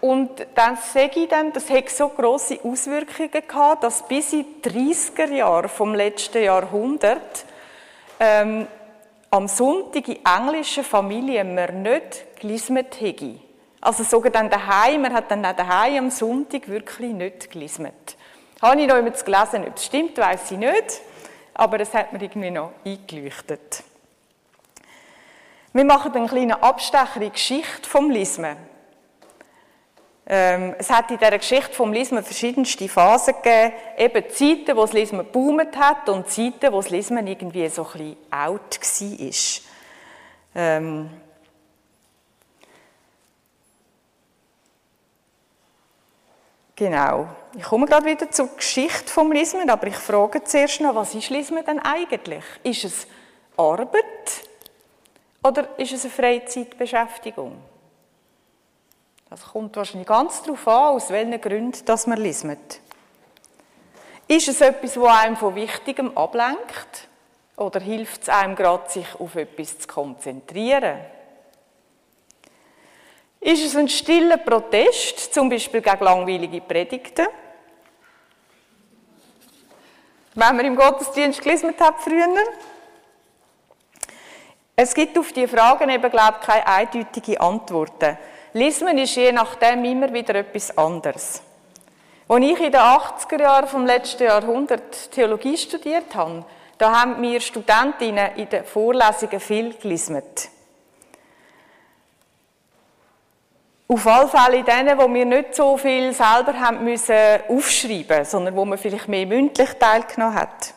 Und 0.00 0.46
dann 0.54 0.76
sage 0.76 1.20
ich 1.20 1.28
dann, 1.28 1.52
das 1.52 1.68
hat 1.70 1.88
so 1.88 2.08
große 2.08 2.60
Auswirkungen 2.62 3.30
gehabt, 3.30 3.82
dass 3.82 4.06
bis 4.06 4.32
in 4.32 4.46
die 4.64 4.94
30er 4.94 5.32
Jahre 5.32 5.68
vom 5.68 5.94
letzten 5.94 6.42
Jahrhundert 6.42 7.44
ähm, 8.20 8.68
am 9.30 9.48
Sonntag 9.48 10.06
in 10.08 10.18
englischen 10.24 10.84
Familien 10.84 11.54
man 11.54 11.82
nicht 11.82 12.38
gelismet 12.40 13.00
hätte. 13.00 13.34
Also 13.80 14.04
sogar 14.04 14.30
dann 14.30 14.50
daheim, 14.50 15.02
man 15.02 15.12
hat 15.12 15.30
dann 15.30 15.44
auch 15.44 15.54
daheim 15.54 16.04
am 16.04 16.10
Sonntag 16.10 16.68
wirklich 16.68 17.12
nicht 17.12 17.50
gelismet. 17.50 18.16
Habe 18.60 18.80
ich 18.80 18.88
noch 18.88 18.96
jemals 18.96 19.24
gelesen, 19.24 19.64
ob 19.66 19.76
es 19.76 19.84
stimmt, 19.84 20.18
weiß 20.18 20.50
ich 20.52 20.58
nicht, 20.58 21.00
aber 21.54 21.80
es 21.80 21.94
hat 21.94 22.12
mir 22.12 22.20
irgendwie 22.22 22.50
noch 22.50 22.72
eingeleuchtet. 22.84 23.84
Wir 25.78 25.84
machen 25.84 26.12
einen 26.12 26.26
kleinen 26.26 26.60
Abstecher 26.60 27.14
in 27.14 27.22
die 27.22 27.30
Geschichte 27.30 27.88
vom 27.88 28.10
Lismen. 28.10 28.56
Ähm, 30.26 30.74
es 30.76 30.90
hat 30.90 31.08
in 31.12 31.18
dieser 31.18 31.38
Geschichte 31.38 31.72
vom 31.72 31.92
Lismen 31.92 32.24
verschiedenste 32.24 32.88
Phasen 32.88 33.34
gegeben. 33.34 33.74
Eben 33.96 34.28
Zeiten, 34.28 34.76
wo 34.76 34.80
das 34.80 34.92
Lismen 34.92 35.24
boomt 35.30 35.78
hat 35.78 36.08
und 36.08 36.28
Zeiten, 36.28 36.72
wo 36.72 36.78
das 36.78 36.90
Lismen 36.90 37.24
irgendwie 37.28 37.68
so 37.68 37.86
ein 37.86 37.92
bisschen 37.92 38.16
out 38.28 38.80
war. 38.80 40.60
Ähm, 40.60 41.10
Genau. 46.74 47.28
Ich 47.56 47.62
komme 47.62 47.86
gerade 47.86 48.06
wieder 48.06 48.28
zur 48.32 48.48
Geschichte 48.56 49.12
vom 49.12 49.30
Lismen, 49.30 49.70
aber 49.70 49.86
ich 49.86 49.96
frage 49.96 50.42
zuerst 50.42 50.80
noch, 50.80 50.96
was 50.96 51.14
ist 51.14 51.30
Lismen 51.30 51.64
denn 51.64 51.78
eigentlich? 51.78 52.44
Ist 52.64 52.84
es 52.84 53.06
Arbeit? 53.56 54.47
Oder 55.42 55.78
ist 55.78 55.92
es 55.92 56.04
eine 56.04 56.12
Freizeitbeschäftigung? 56.12 57.58
Das 59.30 59.42
kommt 59.44 59.76
wahrscheinlich 59.76 60.08
ganz 60.08 60.42
darauf 60.42 60.66
an, 60.66 60.96
aus 60.96 61.10
welchen 61.10 61.40
Gründen 61.40 61.84
dass 61.84 62.06
man 62.06 62.18
lismet. 62.18 62.80
Ist 64.26 64.48
es 64.48 64.60
etwas, 64.60 64.94
das 64.94 65.04
einem 65.04 65.36
von 65.36 65.54
Wichtigem 65.54 66.16
ablenkt? 66.16 67.08
Oder 67.56 67.80
hilft 67.80 68.22
es 68.22 68.28
einem 68.28 68.54
gerade, 68.54 68.88
sich 68.88 69.06
auf 69.18 69.34
etwas 69.36 69.80
zu 69.80 69.88
konzentrieren? 69.88 70.98
Ist 73.40 73.64
es 73.64 73.76
ein 73.76 73.88
stiller 73.88 74.36
Protest, 74.36 75.32
zum 75.32 75.48
Beispiel 75.48 75.80
gegen 75.80 76.04
langweilige 76.04 76.60
Predigten? 76.60 77.26
Wenn 80.34 80.56
man 80.56 80.66
im 80.66 80.76
Gottesdienst 80.76 81.40
gelesen 81.42 81.74
hat 81.78 82.00
früher? 82.00 82.28
Es 84.80 84.94
gibt 84.94 85.18
auf 85.18 85.32
diese 85.32 85.48
Fragen 85.48 85.90
eben, 85.90 86.08
glaube 86.08 86.36
ich, 86.40 86.46
keine 86.46 86.64
eindeutigen 86.64 87.38
Antworten. 87.38 88.16
Lismen 88.52 88.96
ist 88.98 89.16
je 89.16 89.32
nachdem 89.32 89.84
immer 89.84 90.12
wieder 90.12 90.36
etwas 90.36 90.78
anderes. 90.78 91.42
Als 92.28 92.44
ich 92.44 92.60
in 92.60 92.70
den 92.70 92.80
80er 92.80 93.40
Jahren 93.40 93.66
vom 93.66 93.84
letzten 93.84 94.22
Jahrhundert 94.22 95.10
Theologie 95.10 95.56
studiert 95.56 96.14
habe, 96.14 96.44
da 96.78 96.96
haben 96.96 97.20
wir 97.20 97.40
Studentinnen 97.40 98.36
in 98.36 98.48
den 98.48 98.64
Vorlesungen 98.64 99.40
viel 99.40 99.74
gelismet. 99.74 100.48
Auf 103.88 104.06
alle 104.06 104.28
Fälle 104.28 104.62
denen, 104.62 104.96
wo 104.96 105.12
wir 105.12 105.24
nicht 105.24 105.56
so 105.56 105.76
viel 105.76 106.12
selber 106.12 106.52
haben 106.54 106.84
müssen 106.84 107.16
aufschreiben, 107.48 108.24
sondern 108.24 108.54
wo 108.54 108.64
man 108.64 108.78
vielleicht 108.78 109.08
mehr 109.08 109.26
mündlich 109.26 109.70
teilgenommen 109.72 110.36
hat. 110.36 110.72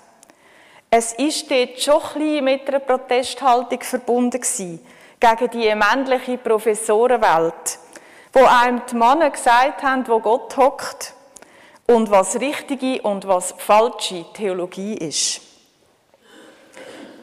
Es 0.94 1.14
ist 1.14 1.50
dort 1.50 1.80
schon 1.80 2.02
ein 2.02 2.20
bisschen 2.20 2.44
mit 2.44 2.68
einer 2.68 2.80
Protesthaltung 2.80 3.80
verbunden 3.80 4.42
gewesen, 4.42 4.86
gegen 5.22 5.50
die 5.52 5.74
männliche 5.74 6.38
Professorenwelt, 6.38 7.80
wo 8.34 8.44
einem 8.44 8.82
die 8.92 8.96
Männer 8.96 9.30
gesagt 9.30 9.84
haben, 9.84 10.06
wo 10.10 10.20
Gott 10.20 10.58
hockt 10.58 11.14
und 11.88 12.12
was 12.12 12.38
richtige 12.42 13.02
und 13.04 13.26
was 13.26 13.56
falsche 13.58 14.26
Theologie 14.34 14.96
ist. 14.96 15.40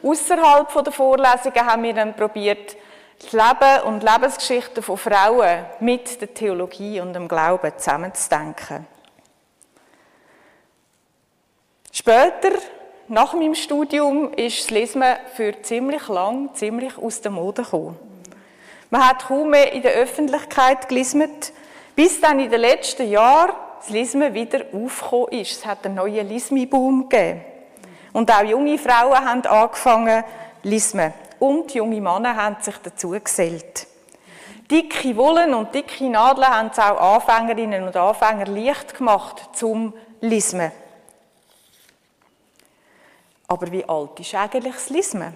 Außerhalb 0.01 0.83
der 0.83 0.91
Vorlesungen 0.91 1.63
haben 1.63 1.83
wir 1.83 1.93
dann 1.93 2.15
probiert, 2.15 2.75
das 3.19 3.33
Leben 3.33 3.83
und 3.85 4.01
Lebensgeschichten 4.01 4.81
von 4.81 4.97
Frauen 4.97 5.65
mit 5.79 6.19
der 6.19 6.33
Theologie 6.33 7.01
und 7.01 7.13
dem 7.13 7.27
Glauben 7.27 7.71
zusammenzudenken. 7.77 8.87
Später, 11.91 12.53
nach 13.09 13.33
meinem 13.33 13.55
Studium, 13.55 14.33
ist 14.33 14.59
das 14.59 14.69
Lesen 14.69 15.03
für 15.35 15.59
ziemlich 15.63 16.07
lang, 16.07 16.53
ziemlich 16.53 16.97
aus 16.97 17.21
der 17.21 17.31
Mode 17.31 17.63
gekommen. 17.63 17.97
Man 18.91 19.07
hat 19.07 19.25
kaum 19.25 19.49
mehr 19.49 19.73
in 19.73 19.81
der 19.81 19.93
Öffentlichkeit 19.93 20.87
gelesen, 20.87 21.27
bis 21.95 22.21
dann 22.21 22.39
in 22.39 22.51
den 22.51 22.61
letzten 22.61 23.09
Jahren 23.09 23.53
das 23.79 23.89
Lesen 23.89 24.33
wieder 24.33 24.61
aufgekommen 24.73 25.29
ist. 25.29 25.51
Es 25.51 25.65
hat 25.65 25.85
einen 25.85 25.95
neuen 25.95 26.27
Lismi-Boom 26.27 27.09
gegeben. 27.09 27.41
Und 28.13 28.31
auch 28.31 28.43
junge 28.43 28.77
Frauen 28.77 29.25
haben 29.25 29.45
angefangen 29.45 30.23
zu 30.23 30.69
lesen. 30.69 31.13
Und 31.39 31.73
junge 31.73 32.01
Männer 32.01 32.35
haben 32.35 32.57
sich 32.61 32.75
dazu 32.77 33.11
gesellt. 33.11 33.87
Dicke 34.69 35.15
Wollen 35.15 35.55
und 35.55 35.73
dicke 35.73 36.09
Nadeln 36.09 36.47
haben 36.47 36.69
es 36.71 36.77
auch 36.77 37.15
Anfängerinnen 37.15 37.83
und 37.83 37.95
Anfänger 37.95 38.45
leicht 38.45 38.95
gemacht 38.95 39.49
zum 39.53 39.93
Lesen. 40.21 40.71
Aber 43.49 43.71
wie 43.71 43.83
alt 43.83 44.19
ist 44.19 44.35
eigentlich 44.35 44.75
das 44.75 44.89
Lesen? 44.89 45.33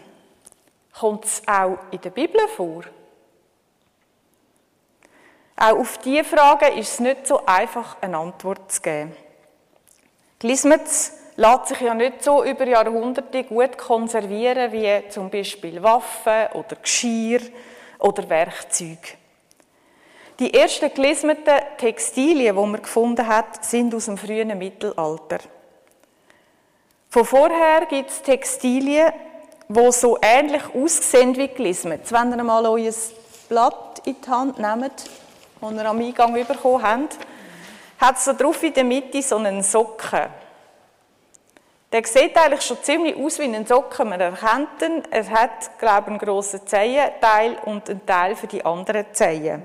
Kommt 0.97 1.25
es 1.25 1.41
auch 1.47 1.79
in 1.89 1.99
der 1.99 2.11
Bibel 2.11 2.47
vor? 2.55 2.83
Auch 5.55 5.79
auf 5.79 5.97
diese 5.97 6.23
Frage 6.23 6.67
ist 6.67 6.93
es 6.93 6.99
nicht 6.99 7.25
so 7.25 7.43
einfach, 7.45 7.97
eine 8.01 8.17
Antwort 8.17 8.71
zu 8.71 8.81
geben. 8.81 9.15
Glismetz 10.37 11.13
lässt 11.37 11.67
sich 11.67 11.81
ja 11.81 11.95
nicht 11.95 12.23
so 12.23 12.43
über 12.43 12.67
Jahrhunderte 12.67 13.45
gut 13.45 13.77
konservieren 13.79 14.71
wie 14.71 15.09
zum 15.09 15.31
Beispiel 15.31 15.81
Waffen 15.81 16.47
oder 16.53 16.75
Geschirr 16.75 17.41
oder 17.97 18.29
Werkzeuge. 18.29 19.17
Die 20.39 20.53
ersten 20.53 20.93
gelismeten 20.93 21.59
Textilien, 21.77 22.55
die 22.55 22.61
man 22.61 22.81
gefunden 22.81 23.25
hat, 23.25 23.65
sind 23.65 23.95
aus 23.95 24.05
dem 24.05 24.17
frühen 24.17 24.55
Mittelalter. 24.57 25.39
Von 27.13 27.25
vorher 27.25 27.85
gibt 27.85 28.09
es 28.09 28.23
Textilien, 28.23 29.13
die 29.67 29.91
so 29.91 30.17
ähnlich 30.19 30.63
aussehen 30.73 31.37
wie 31.37 31.47
gelismet. 31.47 32.11
Wenn 32.11 32.31
ihr 32.31 32.43
mal 32.43 32.65
euer 32.65 32.91
Blatt 33.47 34.01
in 34.05 34.15
die 34.19 34.29
Hand 34.31 34.57
nehmt, 34.57 35.11
das 35.61 35.71
ihr 35.71 35.85
am 35.85 35.99
Eingang 35.99 36.33
bekommen 36.33 36.81
habt, 36.81 37.17
hat 37.99 38.17
es 38.17 38.25
da 38.25 38.33
drauf 38.33 38.63
in 38.63 38.73
der 38.73 38.83
Mitte 38.83 39.21
so 39.21 39.35
einen 39.35 39.61
Socken. 39.61 40.23
Der 41.91 42.03
sieht 42.03 42.35
eigentlich 42.35 42.63
schon 42.63 42.81
ziemlich 42.81 43.15
aus 43.15 43.37
wie 43.37 43.43
ein 43.43 43.67
Socken. 43.67 44.09
Man 44.09 44.19
erkennt 44.19 44.81
ihn. 44.81 45.03
Er 45.11 45.29
hat, 45.29 45.77
glaube 45.77 46.01
ich, 46.01 46.07
einen 46.07 46.17
grossen 46.17 46.65
Zehenteil 46.65 47.57
und 47.65 47.91
einen 47.91 48.03
Teil 48.07 48.35
für 48.35 48.47
die 48.47 48.65
anderen 48.65 49.05
Zehen. 49.13 49.61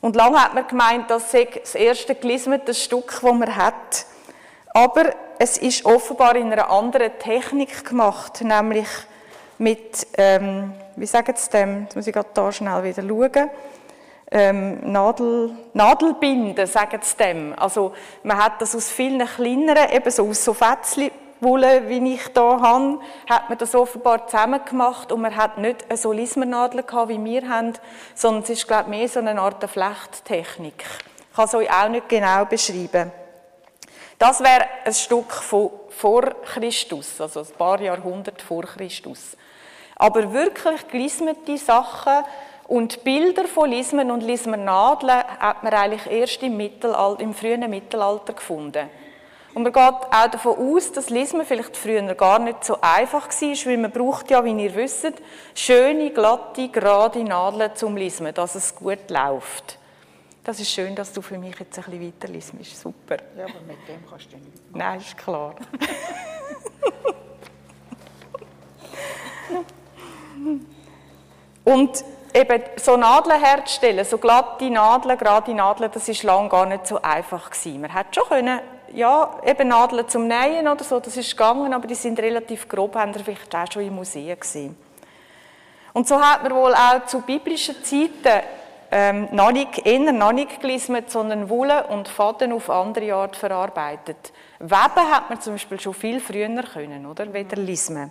Und 0.00 0.16
lange 0.16 0.42
hat 0.42 0.52
man 0.52 0.66
gemeint, 0.66 1.08
das 1.12 1.30
sei 1.30 1.44
das 1.44 1.76
erste 1.76 2.16
gelismete 2.16 2.74
Stück, 2.74 3.12
das 3.12 3.22
man 3.22 3.54
hat. 3.54 4.06
Aber 4.76 5.14
es 5.38 5.56
ist 5.56 5.86
offenbar 5.86 6.36
in 6.36 6.52
einer 6.52 6.68
anderen 6.68 7.18
Technik 7.18 7.82
gemacht, 7.82 8.42
nämlich 8.42 8.88
mit, 9.56 10.06
ähm, 10.18 10.74
wie 10.96 11.06
sagen 11.06 11.32
Sie 11.34 11.48
dem, 11.48 11.84
jetzt 11.84 11.96
muss 11.96 12.06
ich 12.06 12.12
gerade 12.12 12.28
da 12.34 12.52
schnell 12.52 12.84
wieder 12.84 13.02
schauen, 13.02 13.50
ähm, 14.30 14.92
Nadel, 14.92 15.56
Nadelbinden, 15.72 16.66
sagen 16.66 17.00
sie 17.00 17.16
dem. 17.16 17.54
Also 17.58 17.94
man 18.22 18.36
hat 18.36 18.60
das 18.60 18.76
aus 18.76 18.90
vielen 18.90 19.26
kleineren, 19.26 19.90
eben 19.90 20.10
so 20.10 20.28
aus 20.28 20.44
so 20.44 20.52
Fätzchen, 20.52 21.10
Wolle, 21.40 21.88
wie 21.88 22.12
ich 22.12 22.26
hier 22.34 22.42
habe, 22.42 22.98
hat 23.30 23.48
man 23.48 23.56
das 23.56 23.74
offenbar 23.74 24.26
zusammen 24.26 24.60
gemacht 24.62 25.10
und 25.10 25.22
man 25.22 25.34
hat 25.34 25.56
nicht 25.56 25.86
eine 25.88 25.96
so 25.96 26.12
Lismernadel 26.12 26.82
gehabt, 26.82 27.08
wie 27.08 27.24
wir 27.24 27.48
haben, 27.48 27.72
sondern 28.14 28.42
es 28.42 28.50
ist, 28.50 28.68
glaube 28.68 28.90
ich, 28.90 28.98
mehr 28.98 29.08
so 29.08 29.20
eine 29.20 29.40
Art 29.40 29.64
Flechttechnik. 29.70 30.84
Ich 31.30 31.34
kann 31.34 31.46
es 31.46 31.54
euch 31.54 31.70
auch 31.70 31.88
nicht 31.88 32.10
genau 32.10 32.44
beschreiben. 32.44 33.10
Das 34.18 34.40
wäre 34.40 34.64
ein 34.84 34.94
Stück 34.94 35.32
von 35.32 35.70
vor 35.90 36.22
Christus, 36.44 37.20
also 37.20 37.40
ein 37.40 37.46
paar 37.56 37.80
Jahrhunderte 37.80 38.44
vor 38.44 38.64
Christus. 38.64 39.36
Aber 39.96 40.32
wirklich 40.32 40.86
gelismete 40.88 41.56
Sachen 41.56 42.24
und 42.68 43.02
Bilder 43.02 43.46
von 43.48 43.70
Lismen 43.70 44.10
und 44.10 44.22
Lismernadeln 44.22 45.22
hat 45.38 45.62
man 45.62 45.72
eigentlich 45.72 46.06
erst 46.06 46.42
im, 46.42 46.56
Mittelalter, 46.56 47.22
im 47.22 47.32
frühen 47.32 47.68
Mittelalter 47.70 48.34
gefunden. 48.34 48.90
Und 49.54 49.62
man 49.62 49.72
geht 49.72 49.82
auch 49.82 50.26
davon 50.30 50.58
aus, 50.58 50.92
dass 50.92 51.08
Lismen 51.08 51.46
vielleicht 51.46 51.78
früher 51.78 52.14
gar 52.14 52.38
nicht 52.38 52.62
so 52.62 52.78
einfach 52.82 53.28
war, 53.28 53.66
weil 53.66 53.78
man 53.78 53.90
braucht 53.90 54.30
ja, 54.30 54.44
wie 54.44 54.62
ihr 54.62 54.74
wisst, 54.74 55.14
schöne, 55.54 56.10
glatte, 56.10 56.68
gerade 56.68 57.24
Nadeln 57.24 57.74
zum 57.74 57.96
Lismen, 57.96 58.34
dass 58.34 58.54
es 58.54 58.74
gut 58.74 59.08
läuft. 59.08 59.78
Das 60.46 60.58
ist 60.60 60.70
schön, 60.70 60.94
dass 60.94 61.12
du 61.12 61.20
für 61.22 61.38
mich 61.38 61.58
jetzt 61.58 61.76
ein 61.76 61.84
bisschen 61.86 62.06
weiter 62.06 62.28
liest. 62.28 62.52
Super. 62.80 63.16
Ja, 63.36 63.46
aber 63.46 63.60
mit 63.66 63.78
dem 63.88 64.08
kannst 64.08 64.32
du 64.32 64.36
nicht. 64.36 64.72
Nein, 64.72 65.00
ist 65.00 65.18
klar. 65.18 65.56
Und 71.64 72.04
eben 72.32 72.62
so 72.76 72.96
Nadeln 72.96 73.42
herzustellen, 73.42 74.04
so 74.04 74.18
glatte 74.18 74.70
Nadeln, 74.70 75.18
gerade 75.18 75.52
Nadeln, 75.52 75.90
das 75.92 76.08
ist 76.08 76.22
lange 76.22 76.48
gar 76.48 76.66
nicht 76.66 76.86
so 76.86 77.02
einfach 77.02 77.50
gewesen. 77.50 77.80
Man 77.80 77.92
hat 77.92 78.14
schon 78.14 78.28
können, 78.28 78.60
ja, 78.94 79.40
eben 79.44 79.66
Nadeln 79.66 80.08
zum 80.08 80.28
Nähen 80.28 80.68
oder 80.68 80.84
so, 80.84 81.00
das 81.00 81.16
ist 81.16 81.32
gegangen, 81.32 81.74
aber 81.74 81.88
die 81.88 81.96
sind 81.96 82.20
relativ 82.20 82.68
grob, 82.68 82.94
haben 82.94 83.12
wir 83.12 83.24
vielleicht 83.24 83.52
auch 83.52 83.72
schon 83.72 83.82
in 83.82 83.96
Museen 83.96 84.38
gesehen. 84.38 84.76
Und 85.92 86.06
so 86.06 86.20
hat 86.20 86.44
man 86.44 86.54
wohl 86.54 86.72
auch 86.72 87.04
zu 87.06 87.20
biblischen 87.22 87.82
Zeiten 87.82 88.44
ähm, 88.98 89.28
noch 89.30 89.52
nicht, 89.52 89.84
eher 89.84 90.10
noch 90.10 90.32
nicht 90.32 90.58
gelismet, 90.58 91.10
sondern 91.10 91.50
Wolle 91.50 91.86
und 91.88 92.08
Faden 92.08 92.50
auf 92.50 92.70
andere 92.70 93.12
Art 93.12 93.36
verarbeitet. 93.36 94.32
Weben 94.58 95.10
hat 95.12 95.28
man 95.28 95.38
zum 95.38 95.52
Beispiel 95.52 95.78
schon 95.78 95.92
viel 95.92 96.18
früher 96.18 96.48
können, 96.62 97.04
oder? 97.04 97.30
Weder 97.30 97.56
lismen. 97.56 98.10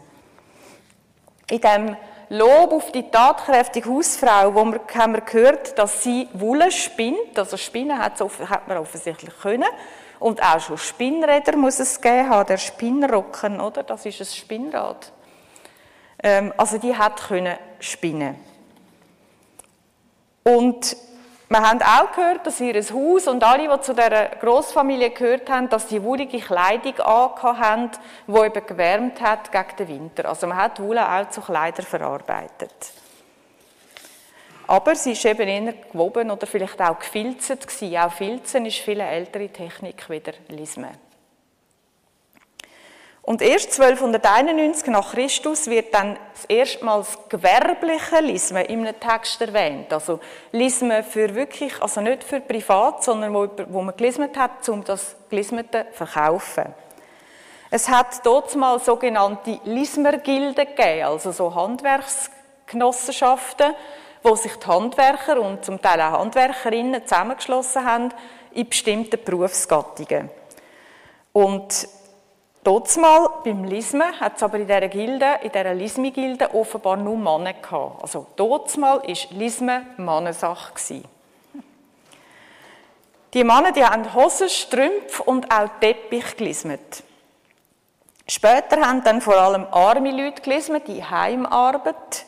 In 1.49 1.59
dem 1.59 1.95
Lob 2.29 2.71
auf 2.71 2.91
die 2.91 3.09
tatkräftige 3.09 3.89
Hausfrau, 3.89 4.53
wo 4.53 4.63
wir, 4.65 4.79
haben 4.93 5.13
wir 5.13 5.21
gehört, 5.21 5.75
dass 5.79 6.03
sie 6.03 6.29
Wolle 6.33 6.69
spinnt, 6.69 7.35
also 7.35 7.57
Spinnen 7.57 7.97
hat, 7.97 8.19
hat 8.21 8.67
man 8.67 8.77
offensichtlich 8.77 9.35
können, 9.39 9.65
und 10.19 10.39
auch 10.43 10.59
schon 10.59 10.77
Spinnräder 10.77 11.57
muss 11.57 11.79
es 11.79 11.99
geben 11.99 12.29
haben, 12.29 12.45
der 12.45 12.57
Spinnrocken, 12.57 13.59
oder? 13.59 13.81
Das 13.81 14.05
ist 14.05 14.21
ein 14.21 14.27
Spinnrad. 14.27 15.11
Ähm, 16.21 16.53
also 16.57 16.77
die 16.77 16.95
hat 16.95 17.23
können 17.27 17.57
spinnen. 17.79 18.35
Und 20.47 20.95
wir 21.49 21.59
haben 21.59 21.81
auch 21.81 22.11
gehört, 22.11 22.45
dass 22.45 22.61
ihr 22.61 22.75
Haus 22.75 23.27
und 23.27 23.43
alle, 23.43 23.67
die 23.67 23.81
zu 23.81 23.93
dieser 23.93 24.27
Großfamilie 24.27 25.09
gehört 25.09 25.49
haben, 25.49 25.69
dass 25.69 25.89
sie 25.89 26.03
wohlige 26.03 26.39
Kleidung 26.39 26.97
haben, 26.99 27.91
die 28.27 28.31
eben 28.31 28.65
gewärmt 28.67 29.21
hat 29.21 29.51
gegen 29.51 29.75
den 29.79 29.87
Winter. 29.87 30.29
Also 30.29 30.45
man 30.45 30.57
hat 30.57 30.79
Wolle 30.79 31.07
auch 31.07 31.29
zu 31.29 31.41
Kleidern 31.41 31.85
verarbeitet. 31.85 32.71
Aber 34.67 34.95
sie 34.95 35.13
ist 35.13 35.25
eben 35.25 35.47
eher 35.47 35.73
gewoben 35.73 36.29
oder 36.29 36.45
vielleicht 36.45 36.79
auch 36.79 36.99
gefilzt 36.99 37.67
gewesen. 37.67 37.97
Auch 37.97 38.11
Filzen 38.11 38.65
ist 38.67 38.77
viel 38.77 38.99
ältere 38.99 39.49
Technik 39.49 40.07
wieder 40.09 40.33
Lisme. 40.49 40.91
Und 43.25 43.41
erst 43.41 43.81
1291 43.81 44.87
nach 44.87 45.13
Christus 45.13 45.65
wird 45.65 45.95
dann 45.95 46.19
erstmals 46.47 47.17
gewerbliche 47.27 48.19
Lismen 48.19 48.63
in 48.65 48.85
einem 48.85 48.99
Text 48.99 49.41
erwähnt. 49.41 49.91
Also 49.91 50.19
Lismen 50.51 51.03
für 51.03 51.33
wirklich, 51.33 51.81
also 51.81 52.01
nicht 52.01 52.23
für 52.23 52.39
privat, 52.39 53.03
sondern 53.03 53.33
wo, 53.33 53.49
wo 53.69 53.81
man 53.81 53.97
gelismet 53.97 54.37
hat, 54.37 54.69
um 54.69 54.83
das 54.83 55.15
Gelismete 55.27 55.87
zu 55.89 56.05
verkaufen. 56.05 56.65
Es 57.71 57.89
hat 57.89 58.23
dort 58.23 58.55
mal 58.55 58.79
sogenannte 58.79 59.59
Lismergilden 59.63 60.67
gegeben, 60.67 61.05
also 61.05 61.31
so 61.31 61.55
Handwerksgenossenschaften, 61.55 63.73
wo 64.21 64.35
sich 64.35 64.55
die 64.55 64.67
Handwerker 64.67 65.41
und 65.41 65.65
zum 65.65 65.81
Teil 65.81 65.99
auch 65.99 66.19
Handwerkerinnen 66.19 67.07
zusammengeschlossen 67.07 67.85
haben 67.85 68.09
in 68.51 68.69
bestimmten 68.69 69.17
Berufsgattungen. 69.23 70.29
Und 71.33 71.87
Mal 72.65 73.29
beim 73.43 73.63
Lismen 73.63 74.19
hat 74.19 74.37
es 74.37 74.43
aber 74.43 74.57
in 74.57 74.65
dieser 74.65 74.87
Gilde, 74.87 75.39
in 75.43 75.51
dieser 75.51 75.73
Lismi-Gilde 75.73 76.53
offenbar 76.55 76.97
nur 76.97 77.15
Männer 77.15 77.53
gehabt. 77.53 78.01
Also 78.01 78.25
Mal 78.37 79.01
war 79.01 79.03
Lismen 79.31 79.85
Mannensache. 79.97 81.03
Die 83.33 83.43
Männer 83.43 83.71
die 83.71 83.83
haben 83.83 84.11
Hosen, 84.13 84.49
Strümpfe 84.49 85.21
und 85.23 85.51
auch 85.53 85.69
Teppich 85.79 86.37
gelismet. 86.37 87.03
Später 88.27 88.77
haben 88.81 89.03
dann 89.03 89.21
vor 89.21 89.35
allem 89.35 89.67
arme 89.71 90.09
Leute 90.09 90.41
gelismet, 90.41 90.87
die 90.87 91.03
Heimarbeit. 91.03 92.25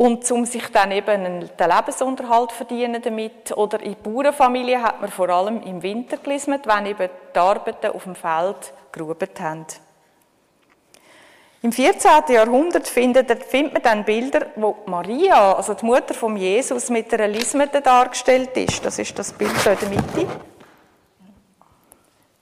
Und 0.00 0.30
um 0.30 0.46
sich 0.46 0.66
dann 0.68 0.92
eben 0.92 1.46
den 1.58 1.70
Lebensunterhalt 1.70 2.52
verdienen 2.52 3.02
damit. 3.02 3.54
Oder 3.54 3.82
in 3.82 3.96
Bauernfamilien 3.96 4.82
hat 4.82 5.02
man 5.02 5.10
vor 5.10 5.28
allem 5.28 5.62
im 5.62 5.82
Winter 5.82 6.16
gelismet, 6.16 6.66
wenn 6.66 6.86
eben 6.86 7.10
die 7.34 7.38
Arbeiten 7.38 7.88
auf 7.88 8.04
dem 8.04 8.14
Feld 8.14 8.72
geruht 8.92 9.38
haben. 9.38 9.66
Im 11.60 11.70
14. 11.70 12.10
Jahrhundert 12.30 12.88
findet, 12.88 13.44
findet 13.44 13.74
man 13.74 13.82
dann 13.82 14.04
Bilder, 14.06 14.46
wo 14.56 14.78
Maria, 14.86 15.52
also 15.52 15.74
die 15.74 15.84
Mutter 15.84 16.14
von 16.14 16.34
Jesus, 16.34 16.88
mit 16.88 17.12
einer 17.12 17.28
Lismete 17.28 17.82
dargestellt 17.82 18.56
ist. 18.56 18.82
Das 18.82 18.98
ist 18.98 19.18
das 19.18 19.34
Bild 19.34 19.54
hier 19.62 19.72
in 19.72 19.78
der 19.80 19.88
Mitte. 19.90 20.26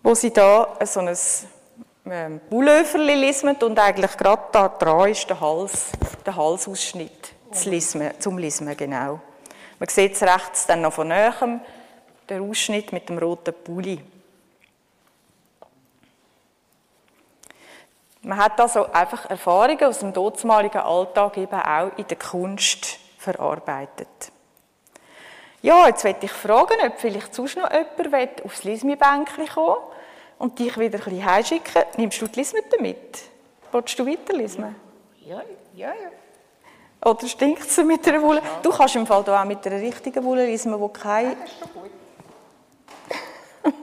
Wo 0.04 0.14
sie 0.14 0.32
da 0.32 0.76
so 0.84 1.00
ein 1.00 1.16
ähm, 2.08 2.40
Bullöferli 2.48 3.16
lismet 3.16 3.64
und 3.64 3.76
eigentlich 3.80 4.16
gerade 4.16 4.42
da 4.52 4.68
dran 4.68 5.10
ist 5.10 5.28
der 5.28 5.40
Hals, 5.40 5.90
der 6.24 6.36
Halsausschnitt 6.36 7.34
zum 7.52 8.38
Lismen, 8.38 8.76
genau. 8.76 9.20
Man 9.78 9.88
sieht 9.88 10.14
es 10.14 10.22
rechts 10.22 10.66
dann 10.66 10.80
noch 10.80 10.92
von 10.92 11.08
näherem, 11.08 11.60
der 12.28 12.42
Ausschnitt 12.42 12.92
mit 12.92 13.08
dem 13.08 13.18
roten 13.18 13.54
Pulli. 13.64 14.00
Man 18.22 18.38
hat 18.38 18.60
also 18.60 18.90
einfach 18.92 19.30
Erfahrungen 19.30 19.84
aus 19.84 20.00
dem 20.00 20.12
dortmaligen 20.12 20.80
Alltag 20.80 21.36
eben 21.38 21.60
auch 21.60 21.96
in 21.96 22.06
der 22.06 22.18
Kunst 22.18 22.98
verarbeitet. 23.16 24.32
Ja, 25.62 25.86
jetzt 25.86 26.04
möchte 26.04 26.26
ich 26.26 26.32
fragen, 26.32 26.76
ob 26.86 26.98
vielleicht 26.98 27.34
sonst 27.34 27.56
noch 27.56 27.70
jemand 27.72 28.44
aufs 28.44 28.64
Lismi-Bänkchen 28.64 29.48
kommen 29.48 29.76
und 30.38 30.58
dich 30.58 30.76
wieder 30.78 30.98
ein 30.98 31.04
bisschen 31.04 31.24
heimschicken. 31.24 31.82
Nimmst 31.96 32.20
du 32.20 32.26
die 32.26 32.40
Lismete 32.40 32.80
mit? 32.80 33.22
Wolltest 33.72 33.98
du 33.98 34.06
weiter 34.06 34.34
lismen? 34.34 34.74
Ja, 35.24 35.42
ja, 35.74 35.88
ja. 35.88 36.10
Oder 37.04 37.28
stinkt 37.28 37.64
es 37.64 37.76
mit 37.78 38.06
einer 38.08 38.22
Wolle? 38.22 38.42
Du 38.62 38.70
kannst 38.70 38.96
im 38.96 39.06
Fall 39.06 39.22
auch 39.28 39.44
mit 39.44 39.64
einer 39.66 39.80
richtigen 39.80 40.24
Wolle 40.24 40.46
lismen, 40.46 40.80
die 40.80 40.98
keine... 40.98 41.36
Das 41.36 41.50
ist 41.50 41.58
schon 41.58 41.72
gut. 41.72 41.90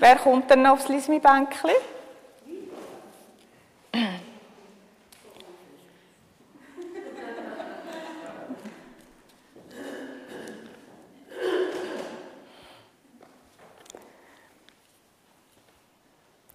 Wer 0.00 0.16
kommt 0.16 0.50
denn 0.50 0.66
aufs 0.66 0.88
Lismi-Bänkchen? 0.88 1.70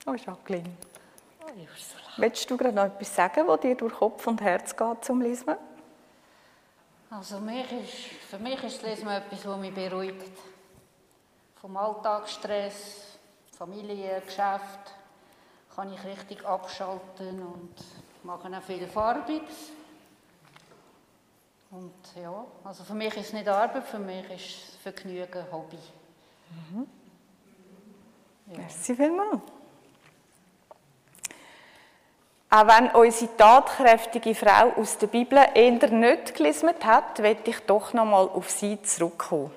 Oh, 0.06 0.16
Jacqueline. 0.16 0.91
Willst 2.18 2.50
du 2.50 2.58
gerade 2.58 2.76
noch 2.76 2.86
etwas 2.86 3.16
sagen, 3.16 3.48
was 3.48 3.60
dir 3.60 3.76
durch 3.76 3.94
Kopf 3.94 4.26
und 4.28 4.42
Herz 4.42 4.76
geht 4.76 5.06
zum 5.06 5.22
Lesen? 5.22 5.56
Also 7.10 7.40
mich 7.40 7.72
ist, 7.72 7.94
für 8.30 8.40
mich 8.40 8.64
ist 8.64 8.78
das 8.78 8.84
Lesen 8.84 9.08
etwas, 9.10 9.44
das 9.44 9.58
mich 9.58 9.74
beruhigt. 9.74 10.32
Vom 11.56 11.78
Alltagsstress, 11.78 13.18
Familie, 13.58 14.22
Geschäft 14.22 14.96
kann 15.76 15.94
ich 15.94 16.04
richtig 16.04 16.46
abschalten 16.46 17.42
und 17.42 17.76
mache 18.24 18.48
auch 18.56 18.62
viel 18.62 18.88
Farbiges. 18.88 19.72
Und 21.70 21.94
ja, 22.22 22.46
also 22.64 22.84
für 22.84 22.94
mich 22.94 23.16
ist 23.16 23.28
es 23.28 23.34
nicht 23.34 23.48
Arbeit, 23.48 23.86
für 23.86 24.00
mich 24.00 24.30
ist 24.30 24.70
es 24.70 24.76
Vergnügen, 24.82 25.46
Hobby. 25.52 25.78
Merci 28.48 28.96
vielmals. 28.96 29.42
Auch 32.54 32.68
wenn 32.68 32.90
unsere 32.90 33.38
tatkräftige 33.38 34.36
Frau 34.36 34.74
aus 34.76 34.98
der 34.98 35.08
Bibel 35.08 35.40
eher 35.54 35.72
nicht 35.72 36.36
gelesen 36.36 36.70
hat, 36.84 37.24
werde 37.24 37.50
ich 37.50 37.60
doch 37.62 37.94
noch 37.94 38.04
mal 38.04 38.28
auf 38.28 38.50
sie 38.50 38.82
zurückkommen. 38.82 39.52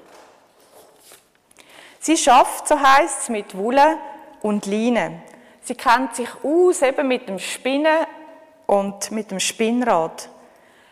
Sie 1.99 2.17
schafft, 2.17 2.69
so 2.69 2.79
heißt 2.79 3.23
es, 3.23 3.29
mit 3.31 3.57
Wolle 3.59 3.99
und 4.43 4.67
Leinen. 4.67 5.21
Sie 5.63 5.75
kennt 5.75 6.15
sich 6.15 6.29
aus 6.45 6.83
eben 6.83 7.09
mit 7.09 7.29
dem 7.29 7.41
Spinnen 7.41 8.07
und 8.67 9.11
mit 9.11 9.33
dem 9.33 9.41
Spinnrad. 9.41 10.29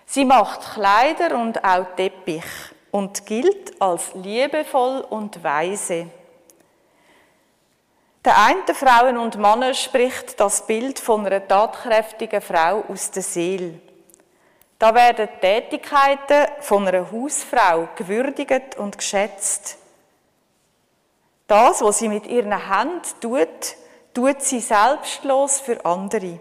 Sie 0.05 0.25
macht 0.25 0.75
Kleider 0.75 1.39
und 1.39 1.63
auch 1.63 1.87
Teppich 1.95 2.43
und 2.91 3.25
gilt 3.27 3.81
als 3.81 4.13
liebevoll 4.15 5.07
und 5.09 5.45
weise. 5.45 6.09
Der 8.25 8.39
einen 8.39 8.75
Frauen 8.75 9.19
und 9.19 9.37
Männer 9.37 9.75
spricht 9.75 10.39
das 10.39 10.65
Bild 10.65 11.01
von 11.01 11.27
einer 11.27 11.47
tatkräftigen 11.47 12.41
Frau 12.41 12.85
aus 12.89 13.11
der 13.11 13.23
Seele. 13.23 13.81
Da 14.79 14.95
werden 14.95 15.29
die 15.35 15.41
Tätigkeiten 15.41 16.47
von 16.61 16.87
einer 16.87 17.11
Hausfrau 17.11 17.89
gewürdigt 17.97 18.77
und 18.77 18.97
geschätzt. 18.97 19.77
Das, 21.49 21.83
was 21.83 21.99
sie 21.99 22.09
mit 22.09 22.27
ihren 22.29 22.53
Händen 22.53 23.03
tut, 23.21 23.49
tut 24.15 24.41
sie 24.41 24.61
selbstlos 24.61 25.61
für 25.61 25.85
andere. 25.85 26.39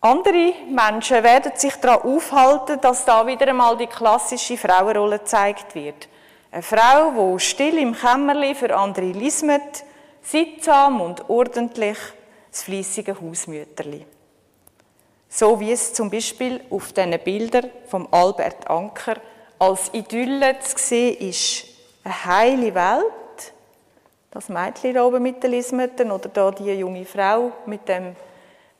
Andere 0.00 0.54
Menschen 0.68 1.22
werden 1.22 1.52
sich 1.54 1.74
daran 1.76 2.02
aufhalten, 2.02 2.80
dass 2.80 3.04
da 3.04 3.26
wieder 3.26 3.48
einmal 3.48 3.76
die 3.76 3.86
klassische 3.88 4.56
Frauenrolle 4.56 5.18
gezeigt 5.18 5.74
wird. 5.74 6.08
Eine 6.58 6.64
Frau, 6.64 7.36
die 7.36 7.38
still 7.38 7.78
im 7.78 7.94
Kämmerli 7.94 8.52
für 8.52 8.76
andere 8.76 9.12
lismet, 9.12 9.84
sittsam 10.20 11.00
und 11.00 11.30
ordentlich, 11.30 11.96
das 12.50 12.64
fleissige 12.64 13.14
Hausmütterli. 13.20 14.04
So 15.28 15.60
wie 15.60 15.70
es 15.70 15.94
zum 15.94 16.10
Beispiel 16.10 16.60
auf 16.68 16.92
diesen 16.92 17.16
Bildern 17.20 17.70
vom 17.86 18.08
Albert 18.10 18.68
Anker 18.68 19.18
als 19.60 19.94
Idylle 19.94 20.58
zu 20.58 20.76
sehen 20.78 21.28
ist. 21.28 21.64
Eine 22.02 22.24
heile 22.24 22.74
Welt. 22.74 23.52
Das 24.32 24.48
Mädchen 24.48 24.94
da 24.94 25.04
oben 25.04 25.22
mit 25.22 25.40
den 25.40 25.52
Lismeten 25.52 26.10
oder 26.10 26.28
da 26.28 26.50
die 26.50 26.72
junge 26.72 27.04
Frau 27.04 27.52
mit 27.66 27.88
dem 27.88 28.16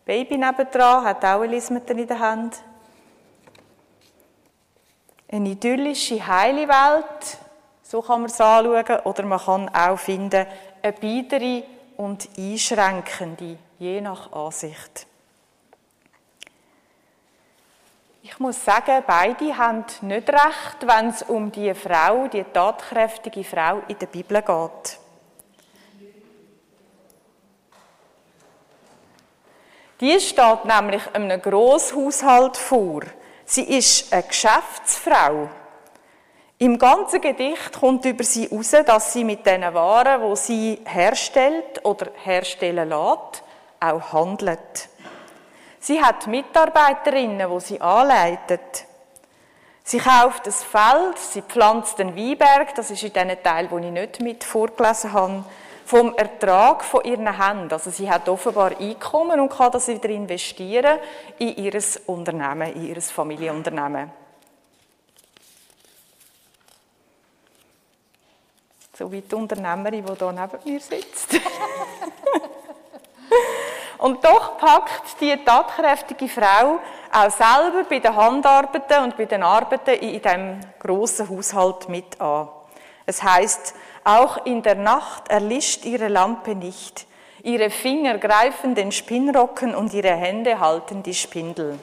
Baby 0.05 0.37
nebendran 0.37 1.05
hat 1.05 1.25
auch 1.25 1.43
eine 1.43 1.53
Lismete 1.55 1.93
in 1.93 2.09
der 2.09 2.19
Hand. 2.19 2.57
Eine 5.31 5.51
idyllische, 5.51 6.27
heile 6.27 6.67
Welt, 6.67 7.39
so 7.89 8.03
kann 8.03 8.21
man 8.21 8.31
es 8.31 8.41
anschauen. 8.41 9.01
Oder 9.05 9.25
man 9.25 9.41
kann 9.41 9.69
auch 9.71 9.99
finden, 9.99 10.47
eine 10.83 10.93
biedere 10.93 11.65
und 11.97 12.29
einschränkende, 12.37 13.57
je 13.79 14.01
nach 14.03 14.31
Ansicht. 14.33 15.07
Ich 18.23 18.39
muss 18.39 18.63
sagen, 18.63 19.03
beide 19.07 19.57
haben 19.57 19.87
nicht 20.03 20.29
recht, 20.29 20.87
wenn 20.87 21.09
es 21.09 21.23
um 21.23 21.51
die 21.51 21.73
Frau, 21.73 22.29
die 22.29 22.45
tatkräftige 22.45 23.43
Frau 23.43 23.81
in 23.89 23.99
der 23.99 24.07
Bibel 24.07 24.43
geht. 24.43 24.99
Die 30.01 30.21
steht 30.21 30.65
nämlich 30.67 31.03
einem 31.15 31.41
Grosshaushalt 31.41 32.59
vor. 32.59 33.01
Sie 33.47 33.63
ist 33.63 34.13
eine 34.13 34.25
Geschäftsfrau. 34.25 35.49
Im 36.61 36.77
ganzen 36.77 37.21
Gedicht 37.21 37.79
kommt 37.79 38.05
über 38.05 38.25
sie 38.25 38.49
heraus, 38.49 38.73
dass 38.85 39.13
sie 39.13 39.23
mit 39.23 39.47
den 39.47 39.63
Waren, 39.75 40.21
wo 40.23 40.35
sie 40.35 40.81
herstellt 40.85 41.85
oder 41.85 42.09
herstellen 42.25 42.89
lässt, 42.89 43.45
auch 43.79 44.13
handelt. 44.13 44.89
Sie 45.79 46.03
hat 46.03 46.27
Mitarbeiterinnen, 46.27 47.49
wo 47.49 47.61
sie 47.61 47.81
anleitet. 47.81 48.87
Sie 49.85 49.99
kauft 49.99 50.49
das 50.49 50.65
Feld, 50.65 51.17
sie 51.17 51.43
pflanzt 51.43 52.01
den 52.01 52.17
Weinberg, 52.17 52.75
das 52.75 52.91
ist 52.91 53.05
in 53.05 53.13
dem 53.13 53.41
Teil, 53.41 53.71
wo 53.71 53.79
ich 53.79 53.93
nicht 53.93 54.21
mit 54.21 54.43
vorgelesen 54.43 55.13
habe, 55.13 55.45
vom 55.87 56.13
Ertrag 56.17 56.83
von 56.83 57.05
ihren 57.05 57.41
Händen. 57.41 57.73
Also 57.73 57.91
sie 57.91 58.11
hat 58.11 58.29
offenbar 58.29 58.73
Einkommen 58.81 59.39
und 59.39 59.51
kann 59.51 59.71
das 59.71 59.87
wieder 59.87 60.09
investieren 60.09 60.99
in 61.39 61.57
ihr 61.57 61.81
Unternehmen, 62.07 62.75
in 62.75 62.89
ihr 62.89 63.01
Familienunternehmen. 63.01 64.11
So 68.99 69.13
wie 69.13 69.21
die 69.21 69.35
Unternehmerin, 69.37 70.05
die 70.05 70.13
hier 70.13 70.33
neben 70.33 70.59
mir 70.65 70.81
sitzt. 70.81 71.35
und 73.99 74.25
doch 74.25 74.59
packt 74.59 75.21
die 75.21 75.37
tatkräftige 75.45 76.29
Frau 76.29 76.81
auch 77.13 77.31
selber 77.31 77.85
bei 77.89 78.01
den 78.01 78.17
Handarbeiten 78.17 79.05
und 79.05 79.17
bei 79.17 79.27
den 79.27 79.45
Arbeiten 79.45 79.91
in 79.91 80.21
diesem 80.21 80.61
grossen 80.81 81.29
Haushalt 81.29 81.89
mit 81.89 82.21
an. 82.21 82.49
Es 83.07 83.23
heißt, 83.23 83.77
auch 84.03 84.45
in 84.47 84.63
der 84.63 84.75
Nacht 84.75 85.29
erlischt 85.29 85.85
ihre 85.85 86.09
Lampe 86.09 86.57
nicht. 86.57 87.07
Ihre 87.45 87.71
Finger 87.71 88.19
greifen 88.19 88.75
den 88.75 88.91
Spinnrocken 88.91 89.77
und 89.77 89.95
ihre 89.95 90.17
Hände 90.17 90.59
halten 90.59 91.05
die 91.05 91.15
Spindel. 91.15 91.79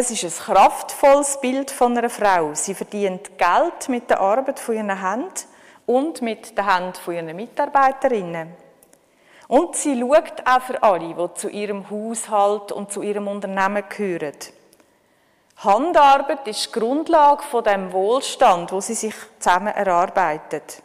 Es 0.00 0.12
ist 0.12 0.22
ein 0.22 0.54
kraftvolles 0.54 1.40
Bild 1.40 1.72
von 1.72 1.98
einer 1.98 2.08
Frau. 2.08 2.54
Sie 2.54 2.72
verdient 2.72 3.36
Geld 3.36 3.88
mit 3.88 4.08
der 4.08 4.20
Arbeit 4.20 4.60
von 4.60 4.76
ihren 4.76 5.02
Händen 5.02 5.34
und 5.86 6.22
mit 6.22 6.56
der 6.56 6.66
Hand 6.66 6.98
von 6.98 7.14
ihren 7.14 7.34
Mitarbeiterinnen. 7.34 8.54
Und 9.48 9.74
sie 9.74 9.98
schaut 9.98 10.46
auch 10.46 10.62
für 10.62 10.80
alle, 10.84 11.14
die 11.14 11.34
zu 11.34 11.48
ihrem 11.48 11.90
Haushalt 11.90 12.70
und 12.70 12.92
zu 12.92 13.02
ihrem 13.02 13.26
Unternehmen 13.26 13.82
gehören. 13.88 14.36
Handarbeit 15.64 16.46
ist 16.46 16.66
die 16.66 16.78
Grundlage 16.78 17.42
von 17.42 17.64
dem 17.64 17.92
Wohlstand, 17.92 18.70
wo 18.70 18.80
sie 18.80 18.94
sich 18.94 19.16
zusammen 19.40 19.74
erarbeitet. 19.74 20.80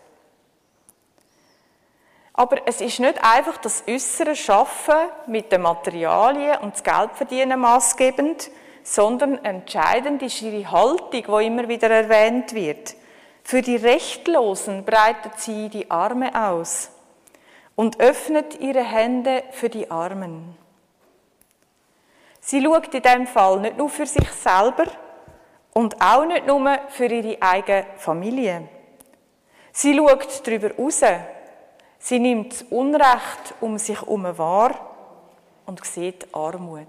Aber 2.33 2.57
es 2.65 2.81
ist 2.81 2.99
nicht 2.99 3.23
einfach 3.23 3.57
das 3.57 3.83
äußere 3.87 4.35
Schaffen 4.35 4.97
mit 5.27 5.51
den 5.51 5.61
Materialien 5.61 6.57
und 6.61 6.73
das 6.73 6.83
Geldverdienen 6.83 7.59
maßgebend, 7.59 8.49
sondern 8.83 9.43
entscheidend 9.43 10.21
ist 10.21 10.41
ihre 10.41 10.69
Haltung, 10.69 11.23
wo 11.27 11.39
immer 11.39 11.67
wieder 11.67 11.89
erwähnt 11.89 12.53
wird. 12.53 12.95
Für 13.43 13.61
die 13.61 13.77
Rechtlosen 13.77 14.85
breitet 14.85 15.39
sie 15.39 15.69
die 15.69 15.89
Arme 15.89 16.31
aus 16.33 16.91
und 17.75 17.99
öffnet 17.99 18.59
ihre 18.59 18.83
Hände 18.83 19.43
für 19.51 19.69
die 19.69 19.89
Armen. 19.89 20.57
Sie 22.39 22.61
schaut 22.61 22.93
in 22.93 23.01
dem 23.01 23.27
Fall 23.27 23.59
nicht 23.61 23.77
nur 23.77 23.89
für 23.89 24.05
sich 24.05 24.29
selber 24.31 24.85
und 25.73 25.99
auch 26.01 26.25
nicht 26.25 26.45
nur 26.45 26.77
für 26.89 27.05
ihre 27.05 27.41
eigene 27.41 27.85
Familie. 27.97 28.67
Sie 29.71 29.95
schaut 29.95 30.45
darüber 30.45 30.75
raus. 30.75 31.01
Sie 31.99 32.19
nimmt 32.19 32.53
das 32.53 32.63
Unrecht 32.63 33.55
um 33.61 33.77
sich 33.77 33.99
herum 33.99 34.37
wahr 34.37 34.77
und 35.65 35.83
sieht 35.85 36.27
Armut. 36.33 36.87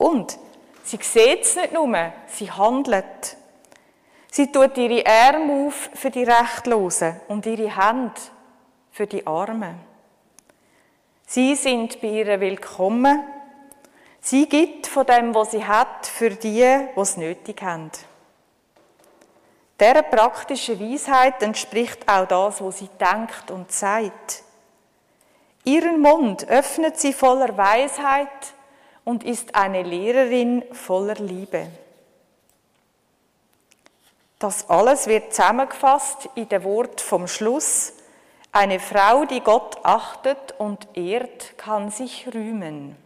Und 0.00 0.38
sie 0.82 0.98
sieht 1.02 1.42
es 1.42 1.56
nicht 1.56 1.74
nur, 1.74 1.94
sie 2.26 2.50
handelt. 2.50 3.36
Sie 4.30 4.50
tut 4.50 4.78
ihre 4.78 5.04
Arme 5.06 5.66
auf 5.66 5.90
für 5.92 6.08
die 6.08 6.24
Rechtlosen 6.24 7.20
und 7.28 7.44
ihre 7.44 7.76
Hände 7.76 8.14
für 8.92 9.06
die 9.06 9.26
Armen. 9.26 9.78
Sie 11.26 11.54
sind 11.54 12.00
bei 12.00 12.08
ihr 12.08 12.40
willkommen. 12.40 13.24
Sie 14.22 14.48
gibt 14.48 14.86
von 14.86 15.04
dem, 15.04 15.34
was 15.34 15.50
sie 15.50 15.66
hat, 15.66 16.06
für 16.06 16.30
die, 16.30 16.62
es 16.96 17.18
nötig 17.18 17.60
haben. 17.60 17.90
Dieser 19.78 20.02
praktischen 20.02 20.80
Weisheit 20.80 21.42
entspricht 21.42 22.08
auch 22.08 22.26
das, 22.26 22.62
was 22.62 22.78
sie 22.78 22.88
denkt 22.98 23.50
und 23.50 23.70
sagt. 23.70 24.44
Ihren 25.64 26.00
Mund 26.00 26.48
öffnet 26.48 26.98
sie 26.98 27.12
voller 27.12 27.54
Weisheit 27.54 28.54
und 29.04 29.24
ist 29.24 29.54
eine 29.54 29.82
Lehrerin 29.82 30.62
voller 30.72 31.16
Liebe. 31.16 31.68
Das 34.38 34.70
alles 34.70 35.06
wird 35.06 35.34
zusammengefasst 35.34 36.28
in 36.34 36.48
der 36.48 36.64
Wort 36.64 37.00
vom 37.00 37.28
Schluss. 37.28 37.92
Eine 38.52 38.80
Frau, 38.80 39.26
die 39.26 39.40
Gott 39.40 39.78
achtet 39.84 40.54
und 40.58 40.88
ehrt, 40.94 41.58
kann 41.58 41.90
sich 41.90 42.26
rühmen. 42.32 42.96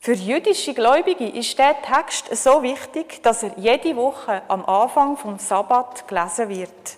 Für 0.00 0.14
jüdische 0.14 0.72
Gläubige 0.72 1.28
ist 1.28 1.58
der 1.58 1.82
Text 1.82 2.34
so 2.36 2.62
wichtig, 2.62 3.22
dass 3.22 3.42
er 3.42 3.58
jede 3.58 3.96
Woche 3.96 4.40
am 4.48 4.64
Anfang 4.64 5.16
vom 5.16 5.38
Sabbat 5.38 6.06
gelesen 6.06 6.48
wird. 6.48 6.96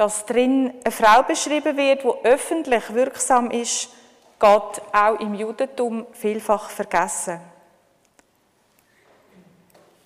Dass 0.00 0.24
drin 0.24 0.72
eine 0.82 0.92
Frau 0.92 1.22
beschrieben 1.24 1.76
wird, 1.76 2.04
die 2.04 2.26
öffentlich 2.26 2.94
wirksam 2.94 3.50
ist, 3.50 3.90
geht 4.38 4.82
auch 4.94 5.20
im 5.20 5.34
Judentum 5.34 6.06
vielfach 6.12 6.70
vergessen. 6.70 7.38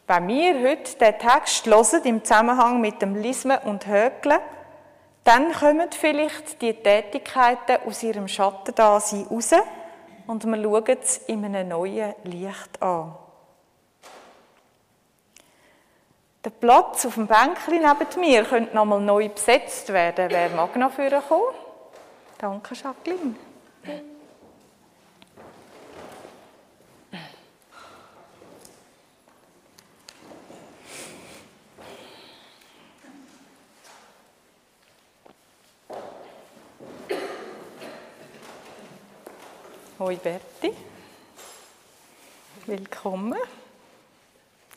Wenn 0.08 0.26
wir 0.26 0.68
heute 0.68 0.96
den 0.98 1.16
Text 1.16 1.66
hören, 1.66 2.02
im 2.06 2.24
Zusammenhang 2.24 2.80
mit 2.80 3.00
dem 3.02 3.14
Lismen 3.14 3.56
und 3.66 3.86
Hökeln, 3.86 4.40
dann 5.22 5.52
kommen 5.52 5.88
vielleicht 5.92 6.60
die 6.60 6.74
Tätigkeiten 6.74 7.86
aus 7.86 8.02
ihrem 8.02 8.26
Schattendasein 8.26 9.28
raus 9.30 9.52
und 10.26 10.44
wir 10.44 10.60
schauen 10.60 10.98
es 11.00 11.18
in 11.18 11.44
einem 11.44 11.68
neuen 11.68 12.14
Licht 12.24 12.82
an. 12.82 13.14
Der 16.44 16.50
Platz 16.50 17.06
auf 17.06 17.14
dem 17.14 17.26
Bänkchen 17.26 17.80
neben 17.80 18.20
mir 18.20 18.44
könnte 18.44 18.74
nochmal 18.74 19.00
neu 19.00 19.30
besetzt 19.30 19.90
werden. 19.90 20.28
Wer 20.28 20.50
mag 20.50 20.76
noch 20.76 20.94
kommen? 20.94 21.54
Danke, 22.36 22.74
Jacqueline. 22.74 23.34
Hoi 39.98 40.16
Berti. 40.16 40.74
Willkommen. 42.66 43.38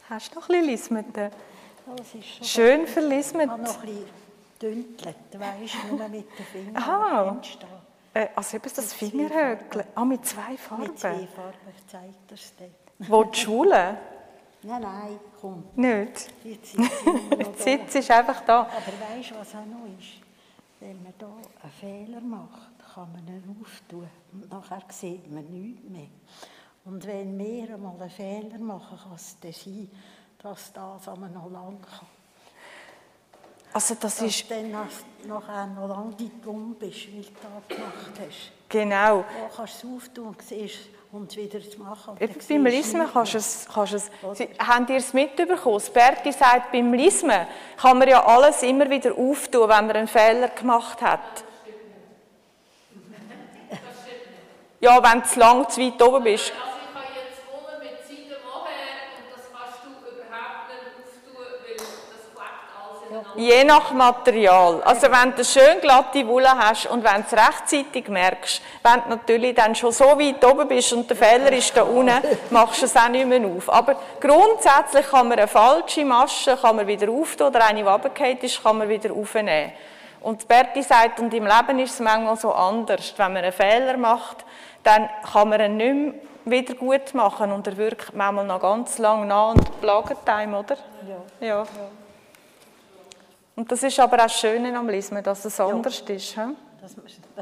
Hast 0.10 0.32
du 0.32 0.40
noch 0.40 0.48
ein 0.48 0.62
bisschen 0.62 0.70
Lismete? 0.70 1.32
Schön 2.42 2.88
verlismet. 2.88 3.46
Ich 3.46 3.52
habe 3.52 3.64
noch 3.64 3.80
ein 3.80 3.86
bisschen 3.86 4.06
düntelt, 4.62 5.16
weißt 5.32 5.74
du, 5.90 5.96
nur 5.96 6.08
mit 6.10 6.28
den 6.38 6.46
Fingern. 6.46 6.76
Aha. 6.76 7.42
Äh, 8.14 8.28
also 8.36 8.58
eben 8.58 8.72
das 8.76 8.94
Fingerhöckchen. 8.94 9.84
Ah, 9.96 10.06
mit 10.06 10.26
zwei 10.26 10.58
Farben? 10.58 10.84
Mit 10.84 11.00
zwei 11.00 11.28
Farben, 11.28 11.58
ich 11.76 11.88
zeige 11.88 12.14
dir 12.30 12.34
es 12.34 12.54
dann. 12.58 13.08
Wo 13.08 13.24
die 13.24 13.40
Schule? 13.40 13.98
Nein, 14.64 14.82
nein, 14.82 15.20
komm. 15.40 15.64
Nicht? 15.76 16.32
Die 16.44 16.60
Zeit 16.62 17.60
Sitz 17.60 17.96
ist 17.96 18.12
einfach 18.12 18.42
da. 18.42 18.62
Aber 18.62 19.16
weißt 19.16 19.32
du, 19.32 19.36
was 19.36 19.50
auch 19.50 19.66
noch 19.66 19.86
ist? 20.00 20.20
Wenn 20.80 21.02
man 21.04 21.14
hier 21.18 21.28
einen 21.28 21.72
Fehler 21.80 22.22
macht, 22.22 22.72
kann 22.94 23.12
man 23.12 23.28
ihn 23.28 23.56
auftun 23.62 24.08
und 24.34 24.52
nachher 24.52 24.82
sieht 24.90 25.32
man 25.32 25.46
nichts 25.46 25.88
mehr. 25.90 26.08
Und 26.86 27.06
wenn 27.06 27.38
wir 27.38 27.76
einmal 27.76 28.00
einen 28.00 28.10
Fehler 28.10 28.58
machen, 28.58 28.98
kann 28.98 29.16
es 29.16 29.38
dann 29.40 29.54
sein, 29.54 29.90
dass 30.42 30.72
das 30.74 31.08
einmal 31.08 31.30
noch 31.30 31.50
lang 31.52 31.78
kann. 31.82 32.08
Also 33.74 33.96
das 33.96 34.18
Dass 34.18 34.26
ist 34.28 34.50
du 34.50 34.54
dann 34.56 34.72
nach- 34.72 34.88
nachher 35.26 35.68
noch 35.68 35.88
lange 35.88 36.16
dumm 36.44 36.76
bist, 36.80 37.08
weil 37.14 37.22
du 37.22 37.30
das 37.68 37.78
gemacht 37.78 38.20
hast. 38.20 38.52
genau. 38.70 39.20
Da 39.24 39.56
kannst 39.56 39.84
du 39.84 39.98
es 39.98 40.04
auftun 40.04 40.28
und 40.28 40.42
siehst 40.42 40.78
und 41.12 41.36
wieder 41.36 41.60
zu 41.70 41.80
machen. 41.82 42.16
Eben 42.20 42.36
beim 42.50 42.66
Lismen 42.66 43.08
kannst 43.12 43.34
du 43.34 43.38
es, 43.38 43.68
kannst 43.72 43.94
es 43.94 44.12
Sie, 44.34 44.50
habt 44.58 44.90
ihr 44.90 44.98
es 44.98 45.14
mitbekommen? 45.14 45.82
Berti 45.94 46.32
sagt, 46.32 46.72
beim 46.72 46.94
Lismen 46.94 47.46
kann 47.78 47.98
man 48.00 48.08
ja 48.08 48.26
alles 48.26 48.64
immer 48.64 48.90
wieder 48.90 49.12
auftun, 49.18 49.70
wenn 49.70 49.88
man 49.88 49.96
einen 49.96 50.08
Fehler 50.08 50.50
gemacht 50.50 51.02
hat. 51.02 51.44
Ja, 54.80 55.02
wenn 55.04 55.22
du 55.22 55.28
zu 55.28 55.40
lang 55.40 55.68
zu 55.70 55.82
weit 55.82 56.02
oben 56.04 56.24
bist. 56.24 56.52
Also 56.54 56.64
ich 56.78 56.96
habe 56.96 57.08
jetzt 57.16 57.42
wohnen 57.50 57.80
mit 57.82 57.98
Seiten 58.06 58.42
woher 58.46 58.94
und 59.18 59.26
das 59.34 59.46
kannst 59.52 59.80
du 59.84 59.90
überhaupt 59.90 60.70
nicht 60.70 60.86
auftun, 61.02 61.46
weil 61.66 61.76
das 61.78 62.24
klebt 62.30 62.70
alles 62.78 63.02
ineinander. 63.10 63.27
Je 63.38 63.64
nach 63.64 63.94
Material. 63.94 64.82
Also 64.82 65.04
wenn 65.04 65.30
du 65.30 65.36
eine 65.36 65.46
schön 65.46 65.80
glatte 65.80 66.28
Wolle 66.28 66.50
hast 66.50 66.88
und 66.88 67.04
wenn 67.04 67.22
du 67.22 67.28
es 67.28 67.34
rechtzeitig 67.34 68.08
merkst, 68.08 68.64
wenn 68.82 69.04
du 69.04 69.10
natürlich 69.10 69.54
dann 69.54 69.76
schon 69.76 69.92
so 69.92 70.06
weit 70.06 70.44
oben 70.44 70.68
bist 70.68 70.92
und 70.94 71.08
der 71.08 71.16
Fehler 71.16 71.52
ist 71.52 71.78
da 71.78 71.84
unten, 71.84 72.20
machst 72.50 72.82
du 72.82 72.86
es 72.86 72.96
auch 72.96 73.08
nicht 73.10 73.28
mehr 73.28 73.46
auf. 73.46 73.72
Aber 73.72 73.96
grundsätzlich 74.20 75.08
kann 75.12 75.28
man 75.28 75.38
eine 75.38 75.48
falsche 75.48 76.04
Masche 76.04 76.58
kann 76.58 76.78
man 76.78 76.88
wieder 76.88 77.12
auftun 77.12 77.48
oder 77.48 77.64
eine, 77.64 77.84
die 77.84 77.88
runtergefallen 77.88 78.40
ist, 78.40 78.64
kann 78.64 78.80
man 78.80 78.90
wieder 78.90 79.14
aufnehmen. 79.14 79.72
Und 80.22 80.48
Berti 80.48 80.82
sagt, 80.82 81.20
und 81.20 81.32
im 81.32 81.46
Leben 81.46 81.78
ist 81.78 81.94
es 81.94 82.00
manchmal 82.00 82.38
so 82.38 82.52
anders. 82.52 83.14
Wenn 83.18 83.34
man 83.34 83.44
einen 83.44 83.54
Fehler 83.54 83.98
macht, 83.98 84.46
dann 84.82 85.10
kann 85.32 85.50
man 85.50 85.62
ihn 85.62 85.78
nicht 85.78 85.94
mehr 86.44 86.60
wieder 86.60 86.74
gut 86.74 87.14
machen 87.14 87.52
und 87.52 87.68
er 87.68 87.78
wirkt 87.78 88.16
manchmal 88.16 88.46
noch 88.46 88.62
ganz 88.62 88.98
lang 88.98 89.28
nach 89.28 89.52
und 89.52 89.80
plagt 89.80 90.28
einem, 90.28 90.56
oder? 90.56 90.78
Ja. 91.40 91.48
ja. 91.48 91.66
Und 93.58 93.72
das 93.72 93.82
ist 93.82 94.00
aber 94.00 94.18
auch 94.18 94.24
das 94.24 94.40
Schöne 94.40 94.78
am 94.78 94.88
Lismen, 94.88 95.24
dass 95.24 95.44
es 95.44 95.60
anders 95.60 96.00
ist. 96.02 96.36
He? 96.36 96.42
Dass 96.80 96.96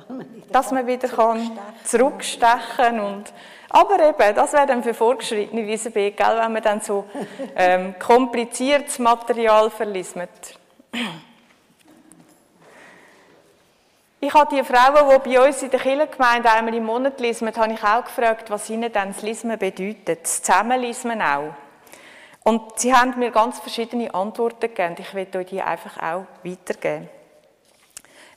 man, 0.10 0.26
dass 0.50 0.72
man 0.72 0.88
wieder, 0.88 1.10
kann 1.10 1.52
zurückstechen 1.84 3.00
und 3.02 3.34
aber 3.70 4.00
eben, 4.00 4.34
das 4.34 4.54
wäre 4.54 4.66
dann 4.66 4.82
für 4.82 4.94
Fortgeschrittene 4.94 5.68
wie 5.68 6.12
gell, 6.12 6.38
wenn 6.40 6.54
man 6.54 6.64
dann 6.64 6.80
so 6.80 7.04
ähm, 7.58 7.96
kompliziertes 8.00 8.98
Material 8.98 9.70
verlismet. 9.70 10.58
Ich 14.22 14.34
habe 14.34 14.56
die 14.56 14.64
Frauen, 14.64 15.22
die 15.22 15.30
bei 15.30 15.46
uns 15.46 15.62
in 15.62 15.70
der 15.70 15.82
Kirchengemeinde 15.82 16.50
einmal 16.50 16.74
im 16.74 16.86
Monat 16.86 17.20
lesen, 17.20 17.54
habe 17.54 17.74
ich 17.74 17.84
auch 17.84 18.06
gefragt, 18.06 18.50
was 18.50 18.70
ihnen 18.70 18.92
dann 18.92 19.10
das 19.10 19.22
Lismen 19.22 19.60
bedeutet. 19.60 20.24
Das 20.24 20.42
Zusammenlesen 20.42 21.22
auch. 21.22 21.54
Und 22.48 22.80
sie 22.80 22.94
haben 22.94 23.18
mir 23.18 23.32
ganz 23.32 23.58
verschiedene 23.58 24.14
Antworten 24.14 24.60
gegeben. 24.60 24.96
Ich 25.00 25.14
will 25.16 25.28
euch 25.36 25.48
die 25.48 25.64
einfach 25.64 25.98
auch 25.98 26.26
weitergeben. 26.44 27.10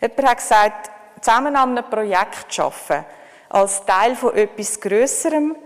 Jemand 0.00 0.28
hat 0.30 0.38
gesagt, 0.38 0.90
zusammen 1.20 1.54
an 1.54 1.76
einem 1.76 1.90
Projekt 1.90 2.58
arbeiten, 2.58 3.04
als 3.50 3.84
Teil 3.84 4.16
von 4.16 4.34
etwas 4.34 4.80
Grösserem, 4.80 5.56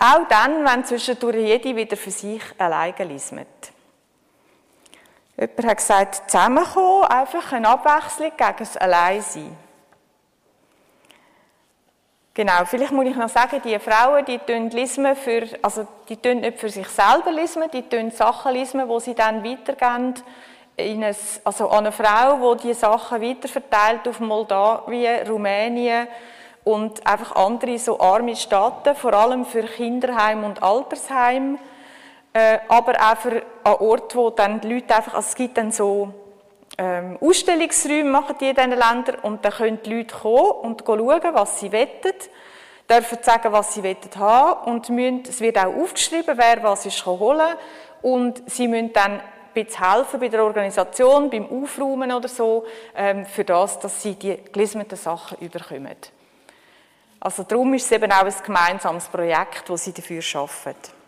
auch 0.00 0.26
dann, 0.30 0.64
wenn 0.64 0.84
zwischendurch 0.86 1.36
jede 1.36 1.76
wieder 1.76 1.98
für 1.98 2.10
sich 2.10 2.42
alleine 2.56 3.04
lismet. 3.04 3.48
Jemand 5.36 5.66
hat 5.66 5.76
gesagt, 5.76 6.30
zusammenkommen, 6.30 7.04
einfach 7.04 7.52
eine 7.52 7.68
Abwechslung 7.68 8.32
gegen 8.34 8.56
das 8.58 8.78
Alleinsein. 8.78 9.56
Genau, 12.36 12.64
vielleicht 12.64 12.90
muss 12.90 13.06
ich 13.06 13.14
noch 13.14 13.28
sagen, 13.28 13.62
die 13.64 13.78
Frauen, 13.78 14.24
die 14.24 14.38
tun 14.38 14.68
lismen 14.70 15.14
für, 15.14 15.44
also 15.62 15.86
die 16.08 16.16
tun 16.16 16.40
nicht 16.40 16.58
für 16.58 16.68
sich 16.68 16.88
selber 16.88 17.30
lismen, 17.30 17.70
die 17.72 17.88
tun 17.88 18.10
Sachen 18.10 18.54
lismen, 18.54 18.88
wo 18.88 18.98
sie 18.98 19.14
dann 19.14 19.44
weitergeben 19.44 20.14
in 20.76 21.04
ein, 21.04 21.14
also 21.44 21.68
an 21.68 21.78
eine 21.86 21.92
Frau, 21.92 22.40
wo 22.40 22.56
die 22.56 22.74
Sachen 22.74 23.22
weiterverteilt 23.22 24.08
auf 24.08 24.18
Moldawien, 24.18 25.28
Rumänien 25.28 26.08
und 26.64 27.06
einfach 27.06 27.36
andere 27.36 27.78
so 27.78 28.00
arme 28.00 28.34
Staaten, 28.34 28.96
vor 28.96 29.14
allem 29.14 29.44
für 29.44 29.62
Kinderheim 29.62 30.42
und 30.42 30.60
Altersheim. 30.60 31.60
äh, 32.32 32.58
aber 32.66 32.94
auch 32.94 33.16
für 33.16 33.42
an 33.62 33.74
Orten, 33.74 34.18
wo 34.18 34.30
dann 34.30 34.60
die 34.60 34.74
Leute 34.74 34.96
einfach, 34.96 35.14
also 35.14 35.28
es 35.28 35.34
gibt 35.36 35.56
dann 35.56 35.70
so 35.70 36.12
ähm, 36.76 37.18
Ausstellungsräume 37.20 38.10
machen 38.10 38.36
die 38.40 38.48
in 38.48 38.54
diesen 38.54 38.70
Ländern 38.70 39.16
und 39.22 39.44
dann 39.44 39.52
können 39.52 39.78
die 39.84 39.94
Leute 39.94 40.14
kommen 40.14 40.50
und 40.62 40.82
schauen, 40.84 41.34
was 41.34 41.60
sie 41.60 41.70
wettet, 41.70 42.28
dürfen 42.90 43.18
sagen, 43.22 43.52
was 43.52 43.74
sie 43.74 43.82
wettet 43.82 44.16
haben 44.16 44.70
und 44.72 44.88
müssen, 44.90 45.22
es 45.28 45.40
wird 45.40 45.58
auch 45.58 45.74
aufgeschrieben, 45.74 46.36
wer 46.36 46.62
was 46.62 46.86
ist 46.86 47.06
holen 47.06 47.54
und 48.02 48.42
sie 48.50 48.68
müssen 48.68 48.92
dann 48.92 49.12
ein 49.12 49.22
bisschen 49.54 49.94
helfen 49.94 50.20
bei 50.20 50.28
der 50.28 50.44
Organisation, 50.44 51.30
beim 51.30 51.48
Aufräumen 51.48 52.12
oder 52.12 52.28
so, 52.28 52.66
ähm, 52.96 53.24
für 53.24 53.44
das, 53.44 53.78
dass 53.78 54.02
sie 54.02 54.14
die 54.14 54.36
gelismeten 54.52 54.98
Sachen 54.98 55.38
überkommen. 55.38 55.96
Also 57.20 57.44
darum 57.44 57.72
ist 57.74 57.86
es 57.86 57.92
eben 57.92 58.10
auch 58.10 58.24
ein 58.24 58.34
gemeinsames 58.44 59.06
Projekt, 59.06 59.68
das 59.68 59.84
sie 59.84 59.92
dafür 59.92 60.22
arbeiten. 60.34 61.03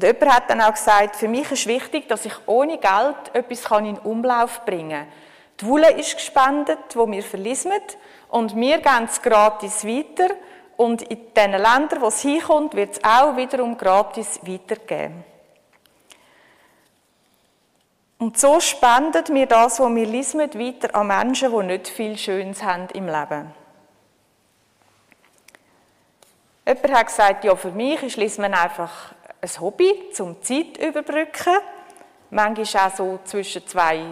Und 0.00 0.06
jemand 0.06 0.34
hat 0.34 0.48
dann 0.48 0.62
auch 0.62 0.72
gesagt, 0.72 1.16
für 1.16 1.28
mich 1.28 1.52
ist 1.52 1.66
wichtig, 1.66 2.08
dass 2.08 2.24
ich 2.24 2.32
ohne 2.46 2.78
Geld 2.78 3.34
etwas 3.34 3.70
in 3.80 3.98
Umlauf 3.98 4.64
bringen 4.64 5.02
kann. 5.02 5.12
Die 5.60 5.66
Wolle 5.66 5.90
ist 5.92 6.16
gespendet, 6.16 6.78
wo 6.94 7.06
wir 7.06 7.22
verlisen, 7.22 7.72
und 8.30 8.56
wir 8.56 8.78
geben 8.78 9.04
es 9.04 9.20
gratis 9.20 9.84
weiter. 9.84 10.34
Und 10.78 11.02
in 11.02 11.34
den 11.34 11.50
Ländern, 11.50 12.00
wo 12.00 12.06
es 12.06 12.22
hinkommt, 12.22 12.72
wird 12.74 12.92
es 12.94 13.04
auch 13.04 13.36
wiederum 13.36 13.76
gratis 13.76 14.40
weitergeben. 14.42 15.22
Und 18.16 18.38
so 18.38 18.58
spendet 18.58 19.28
wir 19.28 19.44
das, 19.44 19.80
was 19.80 19.94
wir 19.94 20.06
lesen, 20.06 20.40
weiter 20.40 20.94
an 20.94 21.08
Menschen, 21.08 21.52
die 21.52 21.66
nicht 21.66 21.88
viel 21.88 22.16
Schönes 22.16 22.62
haben 22.62 22.88
im 22.94 23.04
Leben. 23.04 23.52
Jemand 26.66 26.92
hat 26.94 27.06
gesagt, 27.06 27.44
ja, 27.44 27.54
für 27.54 27.72
mich 27.72 28.02
ist 28.02 28.16
Lesen 28.16 28.44
einfach 28.44 29.12
ein 29.40 29.60
Hobby 29.60 30.10
zum 30.12 30.42
Zeit 30.42 30.76
überbrücken. 30.78 31.58
Manchmal 32.30 32.86
auch 32.86 32.96
so 32.96 33.18
zwischen 33.24 33.66
zwei 33.66 34.06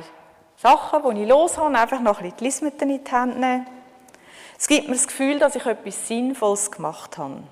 Sachen, 0.56 1.14
die 1.14 1.22
ich 1.22 1.28
los 1.28 1.56
habe, 1.56 1.78
einfach 1.78 2.00
noch 2.00 2.20
ein 2.20 2.32
bisschen 2.32 2.72
die 2.78 2.82
in 2.84 3.04
die 3.04 3.10
Hand 3.10 3.38
nehmen. 3.38 3.66
Es 4.58 4.66
gibt 4.66 4.88
mir 4.88 4.94
das 4.94 5.06
Gefühl, 5.06 5.38
dass 5.38 5.54
ich 5.54 5.64
etwas 5.64 6.08
Sinnvolles 6.08 6.70
gemacht 6.70 7.16
habe. 7.16 7.42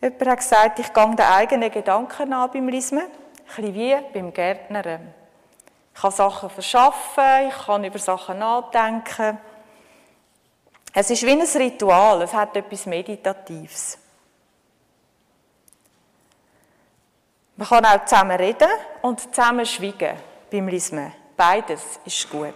Jemand 0.00 0.26
hat 0.26 0.38
gesagt, 0.38 0.78
ich 0.78 0.92
gehe 0.92 1.14
den 1.16 1.26
eigenen 1.26 1.70
Gedanken 1.70 2.32
an 2.32 2.50
beim 2.52 2.68
Lesen, 2.68 2.98
ein 2.98 3.08
bisschen 3.46 3.74
wie 3.74 3.96
beim 4.12 4.32
Gärtnern. 4.32 5.12
Ich 5.94 6.00
kann 6.00 6.10
Sachen 6.12 6.48
verschaffen, 6.48 7.48
ich 7.48 7.66
kann 7.66 7.84
über 7.84 7.98
Sachen 7.98 8.38
nachdenken. 8.38 9.38
Es 10.94 11.10
ist 11.10 11.22
wie 11.24 11.32
ein 11.32 11.40
Ritual, 11.40 12.22
es 12.22 12.32
hat 12.32 12.56
etwas 12.56 12.86
Meditatives. 12.86 13.98
Man 17.62 17.68
kann 17.68 17.84
auch 17.84 18.04
zusammen 18.06 18.36
reden 18.36 18.68
und 19.02 19.20
zusammen 19.20 19.64
schweigen 19.64 20.16
beim 20.50 20.66
Lesen. 20.66 21.12
Beides 21.36 22.00
ist 22.04 22.28
gut. 22.28 22.52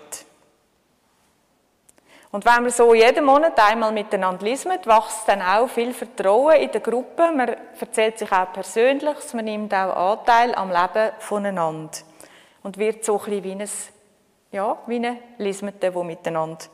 Und 2.33 2.45
wenn 2.45 2.65
wir 2.65 2.73
so 2.73 2.93
jeden 2.93 3.25
Monat 3.25 3.57
einmal 3.57 3.93
miteinander 3.93 4.45
lesen, 4.45 4.73
wächst 4.73 5.29
dann 5.29 5.43
auch 5.43 5.69
viel 5.69 5.95
Vertrauen 5.95 6.57
in 6.57 6.73
der 6.73 6.81
Gruppe. 6.81 7.31
Man 7.31 7.55
erzählt 7.79 8.19
sich 8.19 8.33
auch 8.33 8.53
Persönliches, 8.53 9.33
man 9.33 9.45
nimmt 9.45 9.73
auch 9.73 10.19
Anteil 10.19 10.53
am 10.57 10.73
Leben 10.73 11.13
voneinander. 11.21 11.99
Und 12.65 12.77
wird 12.77 13.05
so 13.05 13.17
ein 13.17 13.25
bisschen 13.27 13.45
wie 13.45 13.53
ein, 13.53 13.71
ja, 14.51 14.77
wie 14.89 15.07
ein 15.07 15.19
Lismete, 15.39 15.93
der 15.93 16.03
miteinander 16.03 16.65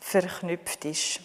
verknüpft 0.00 0.84
ist. 0.84 1.20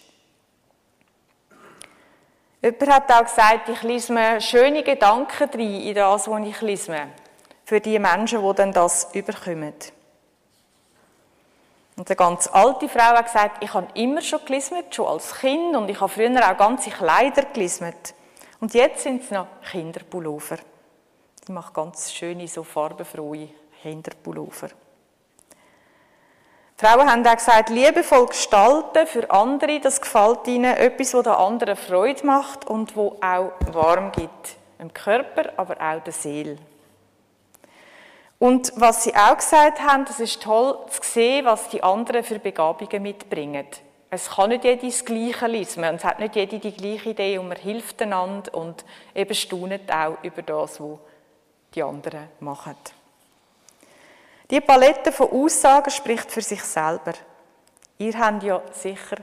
Jemand 2.64 2.90
hat 2.90 3.12
auch 3.12 3.26
gesagt, 3.26 3.68
ich 3.68 3.84
lese 3.84 4.14
mir 4.14 4.40
schöne 4.40 4.84
Gedanken 4.84 5.50
rein 5.50 5.82
in 5.82 5.96
das, 5.96 6.30
was 6.30 6.48
ich 6.48 6.62
lese. 6.62 6.96
Für 7.66 7.82
die 7.82 8.00
Menschen, 8.00 8.42
die 8.42 8.56
dann 8.56 8.72
das 8.72 9.14
überkommen. 9.14 9.74
Und 11.98 12.10
eine 12.10 12.16
ganz 12.16 12.48
alte 12.48 12.88
Frau 12.88 13.18
hat 13.18 13.26
gesagt, 13.26 13.62
ich 13.62 13.74
habe 13.74 13.88
immer 13.96 14.22
schon 14.22 14.46
gelismet, 14.46 14.96
schon 14.96 15.08
als 15.08 15.36
Kind, 15.36 15.76
und 15.76 15.90
ich 15.90 16.00
habe 16.00 16.08
früher 16.08 16.50
auch 16.50 16.58
ganze 16.58 16.90
Kleider 16.90 17.44
gelismet. 17.54 18.16
Und 18.62 18.74
jetzt 18.74 19.04
sind 19.04 19.24
es 19.24 19.32
noch 19.32 19.48
Kinderpullover. 19.70 20.58
Die 21.46 21.52
macht 21.52 21.74
ganz 21.74 22.14
schöne, 22.14 22.48
so 22.48 22.64
farbenfrohe 22.64 23.50
Kinderpullover. 23.82 24.70
Frauen 26.78 27.10
haben 27.10 27.26
auch 27.26 27.36
gesagt, 27.36 27.70
liebevoll 27.70 28.28
gestalten 28.28 29.08
für 29.08 29.30
andere, 29.30 29.80
das 29.80 30.02
gefällt 30.02 30.48
ihnen, 30.48 30.76
etwas, 30.76 31.14
was 31.14 31.24
den 31.24 31.34
anderen 31.34 31.76
Freude 31.76 32.26
macht 32.26 32.68
und 32.68 32.96
wo 32.96 33.18
auch 33.22 33.52
warm 33.72 34.12
gibt. 34.12 34.56
Im 34.80 34.94
Körper, 34.94 35.54
aber 35.56 35.76
auch 35.80 36.04
der 36.04 36.14
Seele. 36.14 36.58
Und 38.40 38.74
was 38.76 39.06
sie 39.06 39.16
auch 39.16 39.38
gesagt 39.38 39.80
haben, 39.80 40.04
das 40.04 40.20
ist 40.20 40.44
toll 40.44 40.78
zu 40.90 41.00
sehen, 41.02 41.46
was 41.46 41.70
die 41.70 41.82
anderen 41.82 42.24
für 42.24 42.40
Begabungen 42.40 43.02
mitbringen. 43.02 43.66
Es 44.10 44.32
kann 44.32 44.50
nicht 44.50 44.66
jeder 44.66 44.86
das 44.86 45.06
Gleiche 45.06 45.48
lesen 45.48 45.84
und 45.86 45.96
es 45.96 46.04
hat 46.04 46.20
nicht 46.20 46.36
jeder 46.36 46.58
die 46.58 46.74
gleiche 46.74 47.12
Idee 47.12 47.38
und 47.38 47.48
man 47.48 47.58
hilft 47.58 48.02
einander 48.02 48.54
und 48.54 48.84
eben 49.16 49.34
staunet 49.34 49.90
auch 49.92 50.18
über 50.24 50.42
das, 50.42 50.80
was 50.82 51.00
die 51.74 51.84
anderen 51.84 52.28
machen. 52.42 52.76
Die 54.50 54.62
Palette 54.62 55.12
von 55.12 55.32
Aussagen 55.32 55.90
spricht 55.90 56.32
für 56.32 56.42
sich 56.42 56.64
selber. 56.64 57.14
Ihr 57.98 58.18
habt 58.20 58.44
ja 58.44 58.62
sicher 58.72 59.18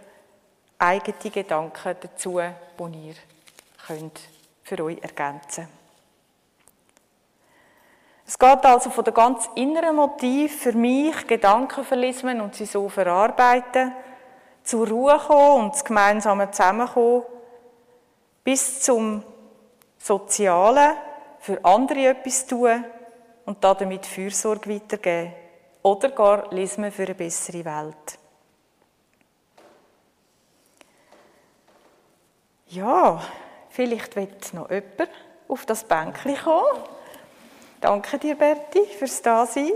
eigene 0.78 1.30
Gedanken 1.30 1.96
dazu, 2.00 2.40
die 2.40 3.08
ihr 3.08 3.14
könnt 3.86 4.20
für 4.62 4.82
euch 4.82 4.98
ergänzen 5.02 5.68
Es 8.26 8.38
geht 8.38 8.64
also 8.64 8.90
von 8.90 9.04
der 9.04 9.12
ganz 9.12 9.50
inneren 9.56 9.96
Motiv 9.96 10.62
für 10.62 10.72
mich, 10.72 11.26
Gedanken 11.26 11.84
verlesen 11.84 12.40
und 12.40 12.54
sie 12.54 12.66
so 12.66 12.88
verarbeiten, 12.88 13.92
zur 14.62 14.88
Ruhe 14.88 15.18
kommen 15.18 15.64
und 15.64 15.74
das 15.74 15.84
gemeinsame 15.84 16.50
Zusammenkommen, 16.50 17.24
bis 18.44 18.80
zum 18.82 19.22
Sozialen, 19.98 20.96
für 21.40 21.62
andere 21.64 22.06
etwas 22.06 22.46
tun 22.46 22.84
und 23.50 23.64
damit 23.64 24.06
Fürsorge 24.06 24.70
weitergeben. 24.70 25.34
Oder 25.82 26.10
gar 26.10 26.52
wir 26.52 26.92
für 26.92 27.02
eine 27.02 27.14
bessere 27.16 27.64
Welt. 27.64 28.18
Ja, 32.68 33.20
vielleicht 33.70 34.14
wird 34.14 34.54
noch 34.54 34.70
jemand 34.70 35.10
auf 35.48 35.66
das 35.66 35.82
Bänkchen 35.82 36.36
kommen. 36.36 36.84
Danke 37.80 38.18
dir, 38.18 38.36
Berti, 38.36 38.84
fürs 38.86 39.20
Dasein. 39.20 39.72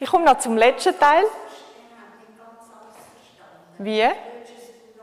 Ich 0.00 0.10
komme 0.10 0.24
noch 0.24 0.38
zum 0.38 0.56
letzten 0.56 0.98
Teil. 0.98 1.24
Wie? 3.78 4.08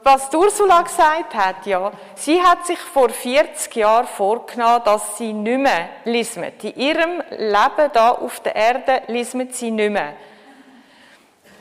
Was 0.08 0.32
Ursula 0.32 0.84
gesagt 0.84 1.34
hat, 1.34 1.66
ja, 1.66 1.92
sie 2.14 2.40
hat 2.40 2.64
sich 2.68 2.78
vor 2.78 3.10
40 3.10 3.76
Jahren 3.76 4.06
vorgenommen, 4.06 4.84
dass 4.86 5.18
sie 5.18 5.34
nicht 5.34 5.58
mehr 5.58 5.90
lismet. 6.04 6.64
In 6.64 6.76
ihrem 6.76 7.24
Leben 7.32 7.90
da 7.92 8.12
auf 8.12 8.40
der 8.42 8.56
Erde 8.56 9.02
lismet 9.08 9.56
sie 9.56 9.72
nicht 9.72 9.90
mehr. 9.90 10.14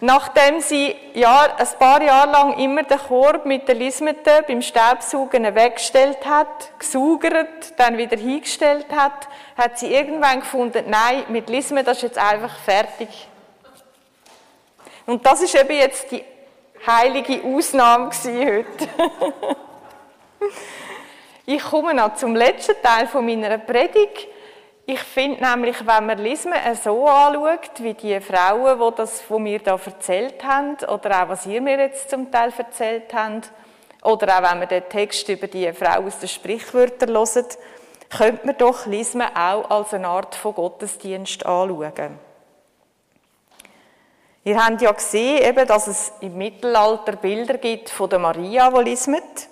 Nachdem 0.03 0.61
sie 0.61 0.95
ja, 1.15 1.57
ein 1.57 1.79
paar 1.79 2.03
Jahre 2.03 2.33
lang 2.33 2.59
immer 2.59 2.83
den 2.83 2.99
Korb 2.99 3.47
mit 3.47 3.67
den 3.67 3.79
Lismeten 3.79 4.45
beim 4.47 4.61
Staubsaugen 4.61 5.55
weggestellt 5.55 6.27
hat, 6.27 6.79
gesaugert, 6.79 7.73
dann 7.79 7.97
wieder 7.97 8.19
hingestellt 8.19 8.89
hat, 8.95 9.27
hat 9.57 9.79
sie 9.79 9.87
irgendwann 9.87 10.41
gefunden, 10.41 10.85
nein, 10.89 11.25
mit 11.29 11.49
Lismen, 11.49 11.83
das 11.83 11.97
ist 11.97 12.03
jetzt 12.03 12.19
einfach 12.19 12.59
fertig. 12.59 13.09
Und 15.07 15.25
das 15.25 15.41
ist 15.41 15.55
eben 15.55 15.79
jetzt 15.79 16.11
die 16.11 16.23
heilige 16.87 17.43
Ausnahme 17.45 18.11
heute. 18.11 18.89
ich 21.47 21.63
komme 21.63 21.95
noch 21.95 22.15
zum 22.15 22.37
letzten 22.37 22.75
Teil 22.83 23.07
von 23.07 23.25
meiner 23.25 23.59
Predigt. 23.59 24.29
Ich 24.87 25.01
finde 25.01 25.43
nämlich, 25.43 25.87
wenn 25.87 26.07
man 26.07 26.19
Lismen 26.19 26.59
so 26.83 27.07
anschaut, 27.07 27.71
wie 27.79 27.95
die 27.95 28.21
Frauen, 28.21 28.79
die 28.79 28.97
das 28.97 29.23
von 29.23 29.43
mir 29.43 29.59
da 29.59 29.79
erzählt 29.83 30.45
haben, 30.45 30.77
oder 30.87 31.23
auch 31.23 31.29
was 31.31 31.47
ihr 31.47 31.63
mir 31.63 31.79
jetzt 31.79 32.11
zum 32.11 32.31
Teil 32.31 32.53
erzählt 32.57 33.15
habt, 33.15 33.51
oder 34.03 34.39
auch 34.39 34.51
wenn 34.51 34.59
man 34.59 34.69
den 34.69 34.87
Text 34.87 35.27
über 35.31 35.47
die 35.47 35.73
Frau 35.73 36.03
aus 36.03 36.19
den 36.19 36.29
Sprichwörtern 36.29 37.17
hört, 37.17 37.59
könnte 38.11 38.47
man 38.47 38.59
doch 38.59 38.85
Lismen 38.85 39.27
auch 39.35 39.71
als 39.71 39.95
eine 39.95 40.09
Art 40.09 40.35
von 40.35 40.55
Gottesdienst 40.55 41.47
anschauen. 41.47 42.19
Ihr 44.47 44.63
habt 44.63 44.83
ja 44.83 44.93
gesehen, 44.93 45.57
dass 45.67 45.87
es 45.87 46.13
im 46.21 46.37
Mittelalter 46.37 47.17
Bilder 47.17 47.57
gibt 47.57 47.89
von 47.89 48.11
der 48.11 48.19
Maria, 48.19 48.71
die 48.71 48.91
lismet. 48.91 49.49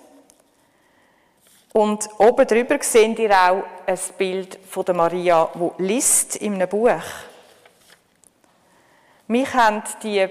Und 1.73 2.07
oben 2.19 2.45
drüber 2.45 2.77
seht 2.81 3.17
ihr 3.17 3.31
auch 3.31 3.63
ein 3.87 3.99
Bild 4.15 4.59
von 4.69 4.85
der 4.85 4.93
Maria, 4.93 5.49
die 5.55 5.83
liest 5.83 6.35
in 6.35 6.53
einem 6.53 6.69
Buch. 6.69 6.91
Mich 9.25 9.51
haben 9.55 9.81
die 10.03 10.27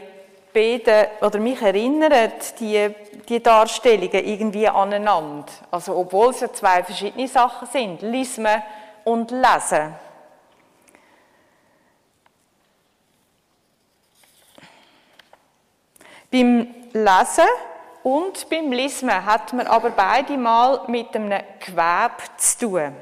beide, 0.55 1.09
oder 1.21 1.41
mich 1.41 1.61
erinnern 1.61 2.31
die, 2.61 2.95
die 3.29 3.43
Darstellungen 3.43 4.25
irgendwie 4.25 4.69
aneinander. 4.69 5.47
Also 5.73 5.97
obwohl 5.97 6.31
es 6.31 6.41
ja 6.41 6.53
zwei 6.53 6.85
verschiedene 6.85 7.27
Sachen 7.27 7.67
sind, 7.67 8.03
Lismen 8.03 8.63
und 9.03 9.33
Lesen. 9.33 9.95
Beim 16.33 16.75
Lesen 16.95 17.45
und 18.03 18.49
beim 18.49 18.73
Lismen 18.73 19.27
hat 19.27 19.53
man 19.53 19.67
aber 19.67 19.91
beide 19.91 20.39
mal 20.39 20.81
mit 20.89 21.15
einem 21.15 21.43
Gewebe 21.61 22.23
zu 22.39 22.59
tun. 22.59 22.97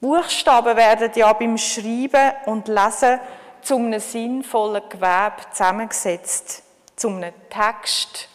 Buchstaben 0.00 0.76
werden 0.76 1.10
ja 1.16 1.32
beim 1.32 1.58
Schreiben 1.58 2.32
und 2.46 2.68
Lesen 2.68 3.18
zu 3.60 3.74
einem 3.74 3.98
sinnvollen 3.98 4.88
Gewebe 4.88 5.50
zusammengesetzt, 5.50 6.62
zu 6.94 7.08
einem 7.08 7.32
Text. 7.50 8.28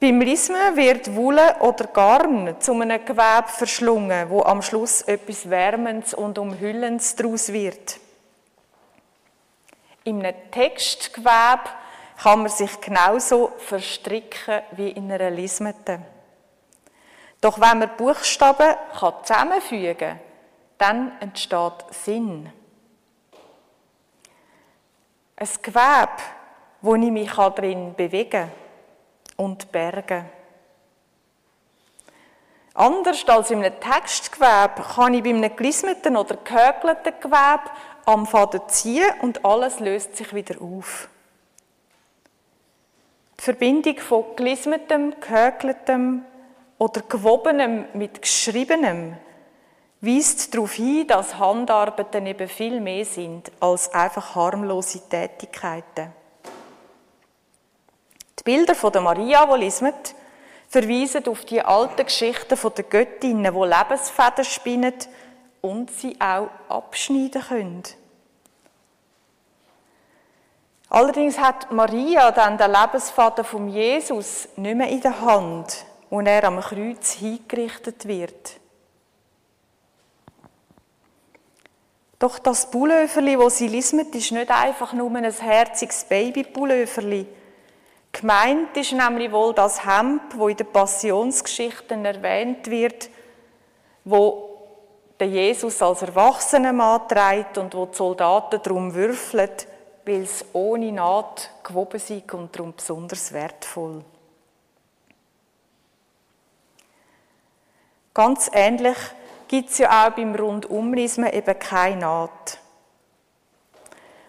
Beim 0.00 0.22
Lismen 0.22 0.76
wird 0.76 1.14
Wolle 1.14 1.56
oder 1.60 1.88
Garn 1.88 2.56
zu 2.58 2.72
einem 2.72 3.04
Gewebe 3.04 3.48
verschlungen, 3.48 4.30
wo 4.30 4.42
am 4.44 4.62
Schluss 4.62 5.02
etwas 5.02 5.50
Wärmendes 5.50 6.14
und 6.14 6.38
Umhüllendes 6.38 7.16
daraus 7.16 7.52
wird. 7.52 8.00
Einem 10.06 10.34
Textgewebe 10.50 11.68
kann 12.22 12.40
man 12.40 12.48
sich 12.48 12.80
genauso 12.80 13.52
verstricken 13.58 14.62
wie 14.72 14.90
in 14.90 15.10
einer 15.10 15.30
Lismete. 15.30 16.00
Doch 17.40 17.60
wenn 17.60 17.78
man 17.78 17.96
Buchstaben 17.96 18.74
zusammenfügen 19.22 19.96
kann, 19.96 20.20
dann 20.78 21.12
entsteht 21.20 21.84
Sinn. 21.90 22.52
Ein 25.36 25.48
Gewebe, 25.62 26.08
wo 26.80 26.94
ich 26.96 27.10
mich 27.10 27.32
darin 27.32 27.94
bewegen 27.94 28.50
und 29.36 29.70
bergen 29.70 30.28
Anders 32.74 33.28
als 33.28 33.50
in 33.50 33.64
einem 33.64 33.80
Textgewebe 33.80 34.82
kann 34.94 35.12
ich 35.12 35.24
bei 35.24 35.30
einem 35.30 35.56
gelismeten 35.56 36.16
oder 36.16 36.36
gehökelten 36.36 37.12
Gewebe 37.20 37.70
am 38.04 38.24
Faden 38.24 38.60
ziehen 38.68 39.10
und 39.20 39.44
alles 39.44 39.80
löst 39.80 40.16
sich 40.16 40.32
wieder 40.32 40.62
auf. 40.62 41.08
Die 43.38 43.44
Verbindung 43.44 43.98
von 43.98 44.24
gelismetem, 44.36 45.14
gehökeltem 45.20 46.24
oder 46.78 47.02
gewobenem 47.02 47.84
mit 47.94 48.20
geschriebenem 48.20 49.16
weist 50.00 50.54
darauf 50.54 50.72
hin, 50.74 51.06
dass 51.06 51.38
Handarbeiten 51.38 52.26
eben 52.26 52.48
viel 52.48 52.80
mehr 52.80 53.04
sind 53.04 53.50
als 53.60 53.92
einfach 53.92 54.34
harmlose 54.34 55.08
Tätigkeiten. 55.08 56.12
Die 58.38 58.44
Bilder 58.44 58.74
von 58.74 58.92
der 58.92 59.02
Maria, 59.02 59.46
die 59.46 59.64
lismet, 59.64 60.14
verweisen 60.68 61.26
auf 61.26 61.44
die 61.44 61.60
alten 61.60 62.04
Geschichten 62.04 62.56
der 62.76 62.84
Göttinnen, 62.84 63.52
die 63.52 63.60
Lebensfäden 63.60 64.44
spinnen 64.44 64.94
und 65.60 65.90
sie 65.90 66.16
auch 66.20 66.48
abschneiden 66.68 67.42
können. 67.42 67.82
Allerdings 70.90 71.38
hat 71.38 71.70
Maria 71.70 72.30
dann 72.30 72.56
den 72.56 72.70
Lebensvater 72.70 73.44
von 73.44 73.68
Jesus 73.68 74.48
nicht 74.56 74.76
mehr 74.76 74.88
in 74.88 75.00
der 75.00 75.20
Hand, 75.20 75.84
wo 76.08 76.20
er 76.20 76.44
am 76.44 76.60
Kreuz 76.60 77.12
hingerichtet 77.12 78.06
wird. 78.08 78.58
Doch 82.18 82.38
das 82.38 82.70
Bullöferli, 82.70 83.38
wo 83.38 83.48
sie 83.48 83.68
lismet, 83.68 84.14
ist 84.14 84.32
nicht 84.32 84.50
einfach 84.50 84.92
nur 84.92 85.14
ein 85.14 85.30
herziges 85.30 86.04
Baby-Bullöferli. 86.04 87.26
Gemeint 88.10 88.76
ist 88.76 88.92
nämlich 88.92 89.30
wohl 89.30 89.54
das 89.54 89.86
Hemd, 89.86 90.36
wo 90.36 90.48
in 90.48 90.56
den 90.56 90.72
Passionsgeschichten 90.72 92.04
erwähnt 92.04 92.68
wird, 92.68 93.10
wo 94.04 94.48
der 95.20 95.28
Jesus 95.28 95.80
als 95.82 96.02
erwachsener 96.02 96.72
Mann 96.72 97.06
trägt 97.06 97.58
und 97.58 97.74
wo 97.74 97.86
die 97.86 97.96
Soldaten 97.96 98.60
darum 98.62 98.94
würfeln, 98.94 99.50
weil 100.08 100.22
es 100.22 100.44
ohne 100.54 100.90
Naht 100.90 101.50
gewoben 101.62 102.00
sei 102.00 102.22
und 102.32 102.56
darum 102.56 102.72
besonders 102.74 103.32
wertvoll. 103.32 104.02
Ganz 108.14 108.50
ähnlich 108.52 108.96
gibt 109.46 109.70
es 109.70 109.78
ja 109.78 110.06
auch 110.06 110.12
beim 110.12 110.34
Rundumrismen 110.34 111.32
eben 111.32 111.58
keine 111.58 111.98
Naht. 111.98 112.58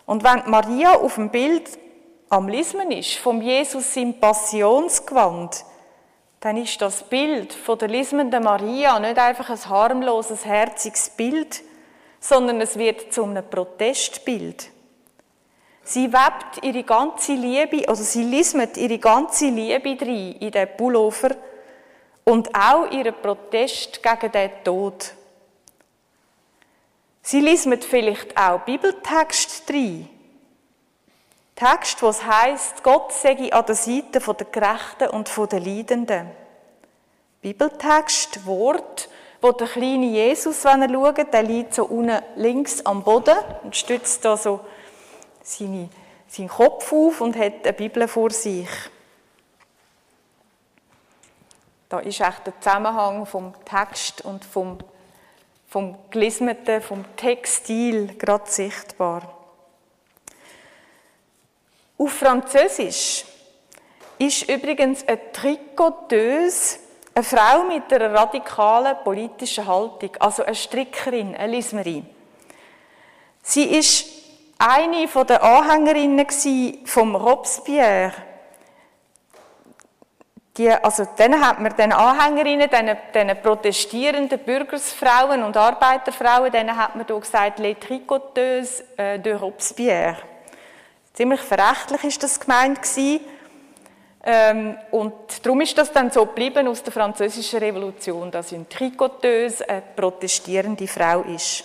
Und 0.05 0.23
wenn 0.23 0.49
Maria 0.49 0.95
auf 0.95 1.15
dem 1.15 1.29
Bild 1.29 1.69
am 2.29 2.47
Lismen 2.47 2.91
ist, 2.91 3.15
vom 3.15 3.41
Jesus 3.41 3.95
im 3.95 4.19
Passionsgewand, 4.19 5.65
dann 6.39 6.57
ist 6.57 6.81
das 6.81 7.03
Bild 7.03 7.53
von 7.53 7.77
der 7.77 7.87
lismenden 7.87 8.43
Maria 8.43 8.99
nicht 8.99 9.17
einfach 9.17 9.49
ein 9.49 9.69
harmloses, 9.69 10.45
herziges 10.45 11.09
Bild, 11.09 11.61
sondern 12.19 12.61
es 12.61 12.77
wird 12.77 13.13
zu 13.13 13.23
einem 13.23 13.49
Protestbild. 13.49 14.71
Sie 15.89 16.13
webt 16.13 16.63
ihre 16.63 16.83
ganze 16.83 17.33
Liebe, 17.33 17.89
also 17.89 18.03
sie 18.03 18.21
lismet 18.21 18.77
ihre 18.77 18.99
ganze 18.99 19.45
Liebe 19.45 19.95
drin 19.95 20.33
in 20.33 20.51
den 20.51 20.67
Pullover 20.77 21.31
und 22.25 22.53
auch 22.53 22.91
ihren 22.91 23.15
Protest 23.19 23.99
gegen 24.03 24.31
den 24.31 24.51
Tod. 24.63 25.13
Sie 27.23 27.39
liest 27.39 27.85
vielleicht 27.85 28.37
auch 28.37 28.59
Bibeltext 28.59 29.67
drin. 29.67 30.07
Text, 31.55 32.03
was 32.03 32.23
heißt, 32.23 32.83
Gott 32.83 33.11
sei 33.11 33.51
an 33.51 33.65
der 33.65 33.73
Seite 33.73 34.19
der 34.19 34.45
Gerechten 34.51 35.09
und 35.09 35.51
der 35.51 35.59
Leidenden. 35.59 36.29
Bibeltext, 37.41 38.45
Wort, 38.45 39.09
wo 39.41 39.53
der 39.53 39.65
kleine 39.65 40.05
Jesus, 40.05 40.63
wenn 40.65 40.83
er 40.83 40.89
schaut, 40.89 41.33
der 41.33 41.41
liegt 41.41 41.73
so 41.73 41.85
unten 41.85 42.21
links 42.35 42.85
am 42.85 43.03
Boden 43.03 43.39
und 43.63 43.75
stützt 43.75 44.23
da 44.23 44.37
so 44.37 44.59
seine, 45.49 45.89
seinen 46.27 46.49
Kopf 46.49 46.91
auf 46.91 47.21
und 47.21 47.35
hat 47.37 47.63
eine 47.63 47.73
Bibel 47.73 48.07
vor 48.07 48.29
sich. 48.29 48.67
Da 51.89 51.99
ist 51.99 52.21
echt 52.21 52.45
der 52.45 52.59
Zusammenhang 52.59 53.25
vom 53.25 53.53
Text 53.65 54.21
und 54.21 54.45
vom, 54.45 54.77
vom 55.67 55.97
Gelismeten, 56.11 56.81
vom 56.81 57.03
Textil 57.15 58.15
gerade 58.17 58.49
sichtbar. 58.49 59.35
Auf 61.97 62.13
Französisch 62.13 63.25
ist 64.19 64.49
übrigens 64.49 65.07
eine 65.07 65.31
Tricoteuse 65.31 66.79
eine 67.19 67.23
Frau 67.23 67.63
mit 67.63 67.91
einer 67.91 68.13
radikalen 68.13 68.95
politischen 69.03 69.67
Haltung, 69.67 70.11
also 70.19 70.43
eine 70.43 70.55
Strickerin, 70.55 71.35
eine 71.35 71.53
Lismerin. 71.53 72.05
Sie 73.41 73.63
ist 73.63 74.05
eine 74.59 75.07
der 75.07 75.43
Anhängerinnen 75.43 76.27
vom 76.85 77.15
Robespierre 77.15 78.13
die, 80.59 80.69
also 80.69 81.07
dann 81.15 81.39
hat 81.39 81.61
man 81.61 81.75
den 81.75 81.93
Anhängerinnen, 81.93 82.69
den, 82.69 82.97
den 83.13 83.41
protestierenden 83.41 84.39
Bürgersfrauen 84.39 85.41
und 85.41 85.55
Arbeiterfrauen, 85.55 86.51
denen 86.51 86.75
hat 86.75 86.97
man 86.97 87.05
hier 87.07 87.19
gesagt, 87.19 87.59
les 87.59 87.77
tricoteuses 87.79 88.83
äh, 88.97 89.17
de 89.19 89.33
Robespierre. 89.33 90.17
Ziemlich 91.13 91.39
verächtlich 91.39 92.03
ist 92.03 92.23
das 92.23 92.39
gemeint. 92.39 92.79
Ähm, 94.21 94.77
und 94.91 95.13
darum 95.45 95.61
ist 95.61 95.77
das 95.77 95.93
dann 95.93 96.11
so 96.11 96.25
geblieben 96.25 96.67
aus 96.67 96.83
der 96.83 96.91
französischen 96.91 97.59
Revolution, 97.59 98.29
dass 98.29 98.51
eine 98.51 98.67
Tricoteuse 98.67 99.67
eine 99.67 99.81
protestierende 99.95 100.87
Frau 100.87 101.21
ist. 101.21 101.63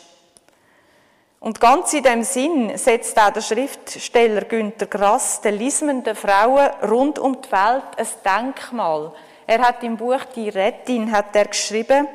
Und 1.45 1.61
ganz 1.61 1.93
in 1.93 2.03
dem 2.03 2.23
Sinn 2.23 2.79
setzt 2.79 3.21
auch 3.21 3.29
der 3.29 3.43
Schriftsteller 3.43 4.47
Günter 4.47 4.87
Grass 4.87 5.43
den 5.43 5.59
lismenden 5.59 6.17
Frauen 6.17 6.71
rund 6.89 7.19
um 7.19 7.37
die 7.43 7.53
Welt 7.53 7.83
ein 7.99 8.55
Denkmal. 8.55 9.13
Er 9.47 9.59
hat 9.59 9.83
im 9.83 9.99
Buch 9.99 10.25
Die 10.35 10.49
Rettin 10.49 11.13
hat 11.13 11.37
er 11.37 11.45
geschrieben, 11.45 12.09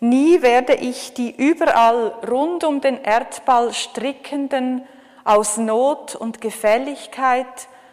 Nie 0.00 0.42
werde 0.42 0.74
ich 0.74 1.14
die 1.14 1.34
überall 1.34 2.08
rund 2.28 2.62
um 2.64 2.82
den 2.82 3.02
Erdball 3.02 3.72
strickenden, 3.72 4.86
aus 5.24 5.56
Not 5.56 6.14
und 6.14 6.42
Gefälligkeit, 6.42 7.46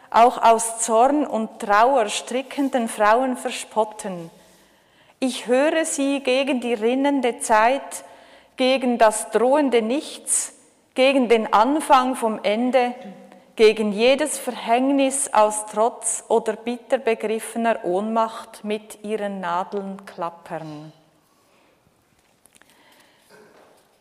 auch 0.09 0.43
aus 0.43 0.79
Zorn 0.79 1.25
und 1.25 1.61
Trauer 1.61 2.09
strickenden 2.09 2.89
Frauen 2.89 3.37
verspotten. 3.37 4.29
Ich 5.21 5.47
höre 5.47 5.85
sie 5.85 6.19
gegen 6.19 6.59
die 6.59 6.73
rinnende 6.73 7.39
Zeit, 7.39 8.03
gegen 8.59 8.97
das 8.97 9.31
drohende 9.31 9.81
Nichts, 9.81 10.51
gegen 10.93 11.29
den 11.29 11.53
Anfang 11.53 12.15
vom 12.15 12.41
Ende, 12.43 12.93
gegen 13.55 13.93
jedes 13.93 14.37
Verhängnis 14.37 15.33
aus 15.33 15.65
Trotz 15.67 16.25
oder 16.27 16.57
bitter 16.57 16.97
begriffener 16.97 17.85
Ohnmacht 17.85 18.65
mit 18.65 19.01
ihren 19.05 19.39
Nadeln 19.39 20.05
klappern. 20.05 20.91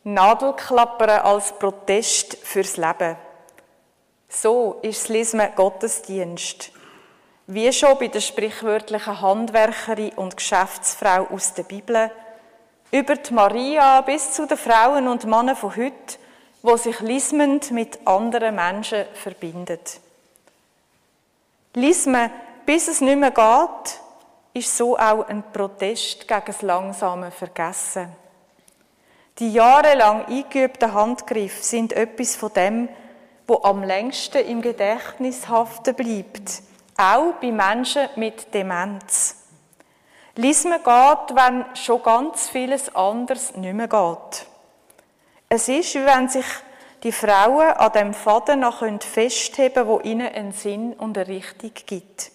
Nadelklappern 0.03 1.21
als 1.21 1.53
Protest 1.53 2.37
fürs 2.39 2.77
Leben. 2.77 3.15
So 4.29 4.81
ist 4.83 5.05
das 5.05 5.09
Lismen 5.09 5.55
Gottesdienst. 5.55 6.73
Wie 7.47 7.73
schon 7.73 7.97
bei 7.97 8.09
der 8.09 8.21
sprichwörtlichen 8.21 9.21
Handwerkerin 9.21 10.15
und 10.15 10.37
Geschäftsfrau 10.37 11.29
aus 11.33 11.55
der 11.55 11.63
Bibel, 11.63 12.11
über 12.91 13.17
die 13.17 13.35
Maria 13.35 14.01
bis 14.01 14.33
zu 14.33 14.47
den 14.47 14.57
Frauen 14.57 15.09
und 15.09 15.25
Männern 15.25 15.57
von 15.57 15.77
heute, 15.77 16.19
wo 16.63 16.77
sich 16.77 17.01
lismend 17.01 17.71
mit 17.71 18.07
anderen 18.07 18.55
Menschen 18.55 19.05
verbindet. 19.15 20.01
Lismen, 21.75 22.31
bis 22.67 22.89
es 22.89 23.01
nicht 23.01 23.19
mehr 23.19 23.31
geht, 23.31 24.01
ist 24.55 24.77
so 24.77 24.99
auch 24.99 25.29
ein 25.29 25.45
Protest 25.53 26.27
gegen 26.27 26.43
das 26.47 26.63
langsame 26.63 27.31
Vergessen. 27.31 28.09
Die 29.39 29.53
jahrelang 29.53 30.25
eingeübten 30.27 30.93
Handgriffe 30.93 31.63
sind 31.63 31.93
etwas 31.93 32.35
von 32.35 32.53
dem, 32.55 32.89
wo 33.47 33.63
am 33.63 33.85
längsten 33.85 34.45
im 34.45 34.61
Gedächtnis 34.61 35.49
haften 35.49 35.95
bleibt, 35.95 36.63
auch 36.97 37.35
bei 37.41 37.53
Menschen 37.53 38.09
mit 38.17 38.53
Demenz. 38.53 39.38
Lismen 40.39 40.79
geht, 40.79 41.35
wenn 41.35 41.65
schon 41.75 42.01
ganz 42.01 42.49
vieles 42.49 42.95
anderes 42.95 43.57
nicht 43.57 43.75
mehr 43.75 43.89
geht. 43.89 44.47
Es 45.49 45.69
ist, 45.69 45.97
wie 45.97 46.07
wenn 46.07 46.29
sich 46.29 46.47
die 47.03 47.11
Frauen 47.11 47.73
an 47.73 47.93
dem 47.93 48.15
Faden 48.15 48.61
noch 48.61 48.85
festheben 49.01 49.89
wo 49.89 49.99
ihnen 49.99 50.33
einen 50.33 50.53
Sinn 50.53 50.93
und 50.93 51.19
eine 51.19 51.27
Richtung 51.27 51.73
gibt. 51.87 52.31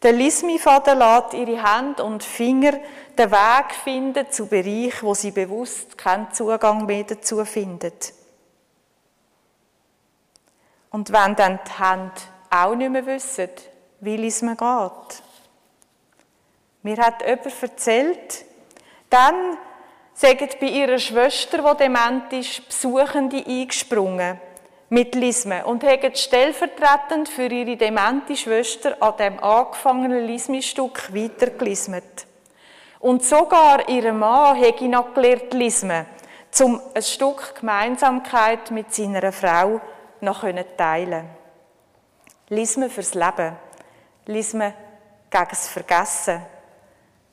Der 0.00 0.12
Lismi-Faden 0.12 0.96
lässt 0.96 1.34
ihre 1.34 1.64
Hände 1.64 2.04
und 2.04 2.22
Finger 2.22 2.74
den 3.18 3.30
Weg 3.32 3.74
finden 3.82 4.30
zu 4.30 4.46
Bereichen, 4.46 5.02
wo 5.02 5.14
sie 5.14 5.32
bewusst 5.32 5.98
keinen 5.98 6.30
Zugang 6.32 6.86
mehr 6.86 7.02
dazu 7.02 7.44
finden. 7.44 7.94
Und 10.90 11.12
wenn 11.12 11.34
dann 11.34 11.58
die 11.66 11.82
Hände 11.82 12.12
auch 12.48 12.76
nicht 12.76 12.92
mehr 12.92 13.06
wissen, 13.06 13.50
wie 13.98 14.16
Lismen 14.16 14.56
geht. 14.56 15.31
Mir 16.82 16.96
hat 16.98 17.22
jemand 17.22 17.62
erzählt, 17.62 18.44
dann 19.08 19.56
sagen 20.14 20.48
bei 20.60 20.66
ihrer 20.66 20.98
Schwester, 20.98 21.58
die 21.58 21.84
dement 21.84 22.32
ist, 22.32 22.66
Besuchende 22.68 23.44
eingesprungen 23.46 24.40
mit 24.88 25.14
Lisme 25.14 25.64
und 25.64 25.84
haben 25.84 26.14
stellvertretend 26.14 27.28
für 27.28 27.46
ihre 27.46 27.76
demente 27.76 28.36
Schwester 28.36 28.96
an 29.00 29.16
dem 29.16 29.42
angefangenen 29.42 30.26
Lismi-Stück 30.26 31.14
weitergelismet. 31.14 32.26
Und 33.00 33.24
sogar 33.24 33.88
ihr 33.88 34.12
Mann 34.12 34.56
hätte 34.56 34.86
noch 34.88 35.14
gelernt 35.14 35.54
Lisme, 35.54 36.06
um 36.60 36.80
ein 36.94 37.02
Stück 37.02 37.54
Gemeinsamkeit 37.58 38.70
mit 38.70 38.94
seiner 38.94 39.32
Frau 39.32 39.80
noch 40.20 40.44
teilen 40.76 41.28
Lisme 42.48 42.90
fürs 42.90 43.14
Leben. 43.14 43.56
Lisme 44.26 44.74
gegen 45.30 45.46
das 45.48 45.68
Vergessen. 45.68 46.42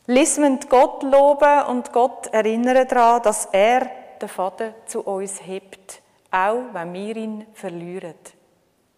Lismen 0.09 0.59
Gott 0.69 1.03
loben 1.03 1.65
und 1.67 1.93
Gott 1.93 2.27
erinnern 2.33 2.87
daran, 2.87 3.21
dass 3.21 3.45
er 3.51 3.91
den 4.19 4.27
Vater 4.27 4.73
zu 4.87 5.01
uns 5.01 5.45
hebt 5.45 6.01
auch 6.31 6.73
wenn 6.73 6.93
wir 6.93 7.15
ihn 7.15 7.47
verlieren. 7.53 8.15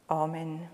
Amen. 0.07 0.70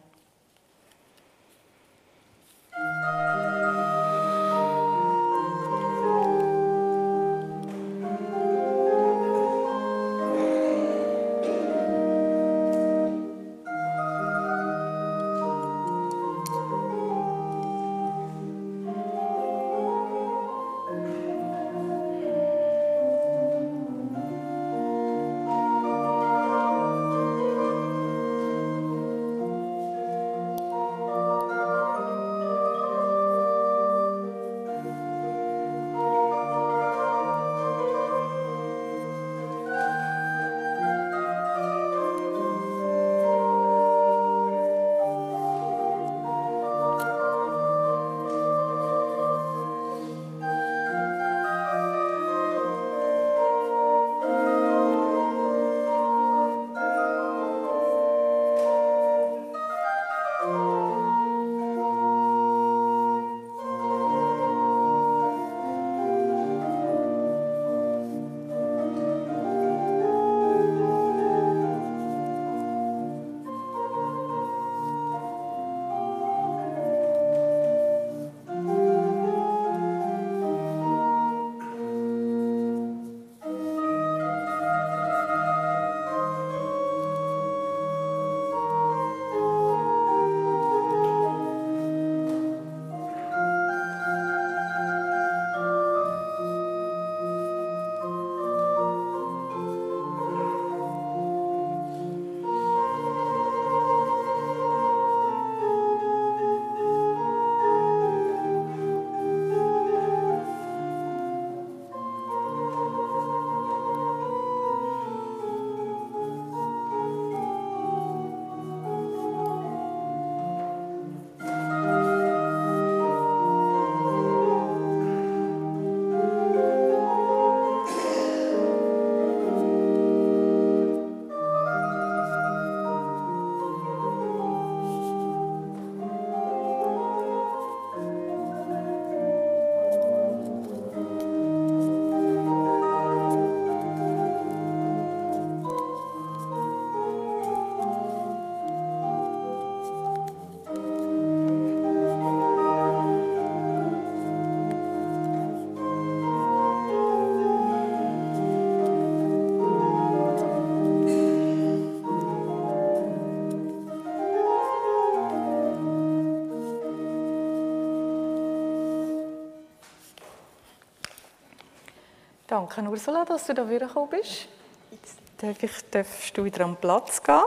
Danke, 172.57 172.81
Ursula, 172.89 173.23
dass 173.23 173.45
du 173.45 173.53
da 173.53 173.63
gekommen 173.65 174.09
bist. 174.09 174.47
Jetzt 174.89 175.19
darf 175.37 175.61
ich, 175.61 175.71
darfst 175.91 176.35
du 176.35 176.43
wieder 176.43 176.65
am 176.65 176.75
Platz 176.75 177.21
gehen. 177.21 177.43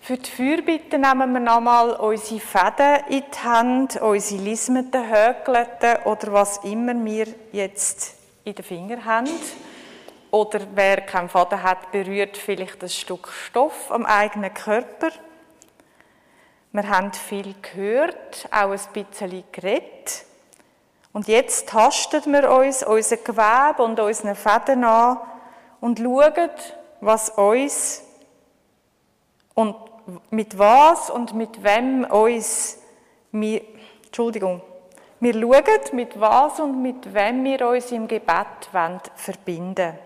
Für 0.00 0.16
die 0.16 0.30
Fürbitte 0.30 0.98
nehmen 0.98 1.34
wir 1.34 1.40
nochmal 1.40 1.90
unsere 1.96 2.40
Fäden 2.40 3.04
in 3.10 3.24
die 3.30 3.38
Hand, 3.46 4.00
unsere 4.00 4.42
Lismeten, 4.42 5.10
Högeleten 5.10 6.06
oder 6.06 6.32
was 6.32 6.56
immer 6.64 6.94
wir 7.04 7.26
jetzt 7.52 8.14
in 8.44 8.54
den 8.54 8.64
Finger 8.64 9.04
haben. 9.04 9.28
Oder 10.30 10.60
wer 10.74 11.02
keinen 11.02 11.28
Faden 11.28 11.62
hat, 11.62 11.92
berührt 11.92 12.38
vielleicht 12.38 12.82
ein 12.82 12.88
Stück 12.88 13.28
Stoff 13.28 13.90
am 13.90 14.06
eigenen 14.06 14.54
Körper. 14.54 15.10
Wir 16.76 16.90
haben 16.90 17.10
viel 17.10 17.54
gehört, 17.62 18.50
auch 18.50 18.70
ein 18.70 18.80
bisschen 18.92 19.44
geredet. 19.50 20.26
Und 21.14 21.26
jetzt 21.26 21.70
tasten 21.70 22.30
wir 22.30 22.50
uns 22.50 22.82
unser 22.82 23.16
Gewebe 23.16 23.82
und 23.82 23.98
unseren 23.98 24.34
Fäden 24.34 24.84
an 24.84 25.16
und 25.80 25.98
schauen, 25.98 26.50
was 27.00 27.30
uns 27.30 28.04
und 29.54 29.74
mit 30.28 30.58
was 30.58 31.08
und 31.08 31.32
mit 31.32 31.64
wem 31.64 32.04
uns, 32.04 32.76
wir, 33.32 33.62
Entschuldigung, 34.04 34.60
wir 35.20 35.32
schauen, 35.32 35.80
mit 35.92 36.20
was 36.20 36.60
und 36.60 36.82
mit 36.82 37.14
wem 37.14 37.42
wir 37.42 37.68
uns 37.68 37.90
im 37.90 38.06
Gebet 38.06 38.68
wollen 38.72 39.00
verbinden. 39.14 39.98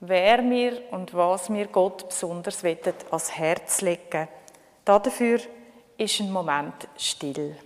Wer 0.00 0.42
wir 0.42 0.92
und 0.92 1.14
was 1.14 1.52
wir 1.52 1.68
Gott 1.68 2.08
besonders 2.08 2.64
ans 2.64 3.30
Herz 3.30 3.80
legen 3.80 4.26
Dafür 4.84 5.40
ist 5.96 6.20
ein 6.20 6.32
Moment 6.32 6.88
still. 6.96 7.56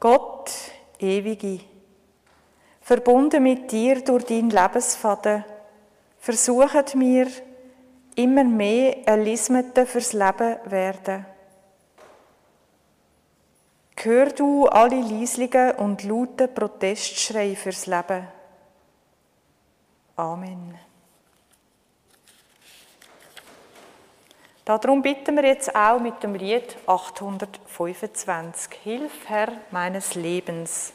Gott, 0.00 0.52
ewige, 1.00 1.60
verbunden 2.80 3.42
mit 3.42 3.72
dir 3.72 4.02
durch 4.04 4.24
deinen 4.24 4.50
Lebensfaden, 4.50 5.44
versuchen 6.18 6.84
wir 7.00 7.26
immer 8.14 8.44
mehr 8.44 8.98
ein 9.06 9.24
Lismete 9.24 9.86
fürs 9.86 10.12
Leben 10.12 10.58
werden. 10.66 11.26
Hör 14.00 14.26
du 14.26 14.66
alle 14.66 15.00
leislichen 15.00 15.72
und 15.72 16.04
lauten 16.04 16.54
Protestschrei 16.54 17.56
fürs 17.56 17.86
Leben. 17.86 18.28
Amen. 20.14 20.87
Darum 24.68 25.00
bitten 25.00 25.34
wir 25.34 25.46
jetzt 25.46 25.74
auch 25.74 25.98
mit 25.98 26.22
dem 26.22 26.34
Lied 26.34 26.76
825. 26.86 28.70
Hilf, 28.84 29.12
Herr 29.26 29.48
meines 29.70 30.14
Lebens. 30.14 30.92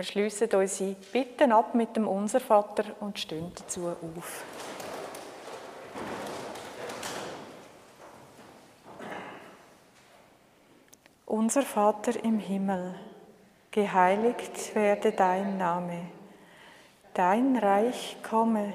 Wir 0.00 0.04
schließen 0.04 0.48
unsere 0.54 0.96
Bitten 1.12 1.52
ab 1.52 1.74
mit 1.74 1.94
dem 1.94 2.08
Unser 2.08 2.40
Vater 2.40 2.84
und 3.00 3.18
stehen 3.18 3.52
dazu 3.54 3.86
auf. 3.86 4.44
Unser 11.26 11.60
Vater 11.60 12.24
im 12.24 12.38
Himmel, 12.38 12.94
geheiligt 13.70 14.74
werde 14.74 15.12
dein 15.12 15.58
Name, 15.58 16.06
dein 17.12 17.58
Reich 17.58 18.16
komme, 18.22 18.72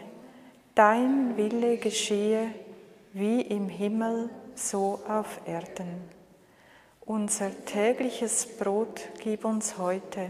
dein 0.76 1.36
Wille 1.38 1.78
geschehe, 1.78 2.52
wie 3.14 3.42
im 3.42 3.68
Himmel, 3.68 4.30
so 4.54 5.00
auf 5.08 5.40
Erden. 5.48 6.08
Unser 7.04 7.50
tägliches 7.66 8.46
Brot 8.60 9.02
gib 9.24 9.44
uns 9.44 9.80
heute 9.80 10.30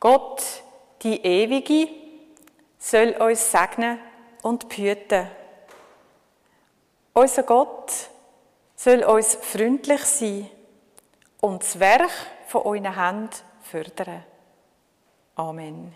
Gott, 0.00 0.42
die 1.02 1.22
Ewige, 1.22 1.88
soll 2.78 3.10
uns 3.20 3.52
segnen 3.52 3.98
und 4.42 4.68
behüten. 4.70 5.28
Unser 7.12 7.42
Gott 7.42 7.92
soll 8.74 9.04
uns 9.04 9.34
freundlich 9.34 10.02
sein 10.04 10.50
und 11.42 11.62
das 11.62 11.78
Werk 11.78 12.10
von 12.46 12.62
euren 12.62 12.94
Händen 12.94 13.28
fördern. 13.62 14.24
Amen. 15.36 15.94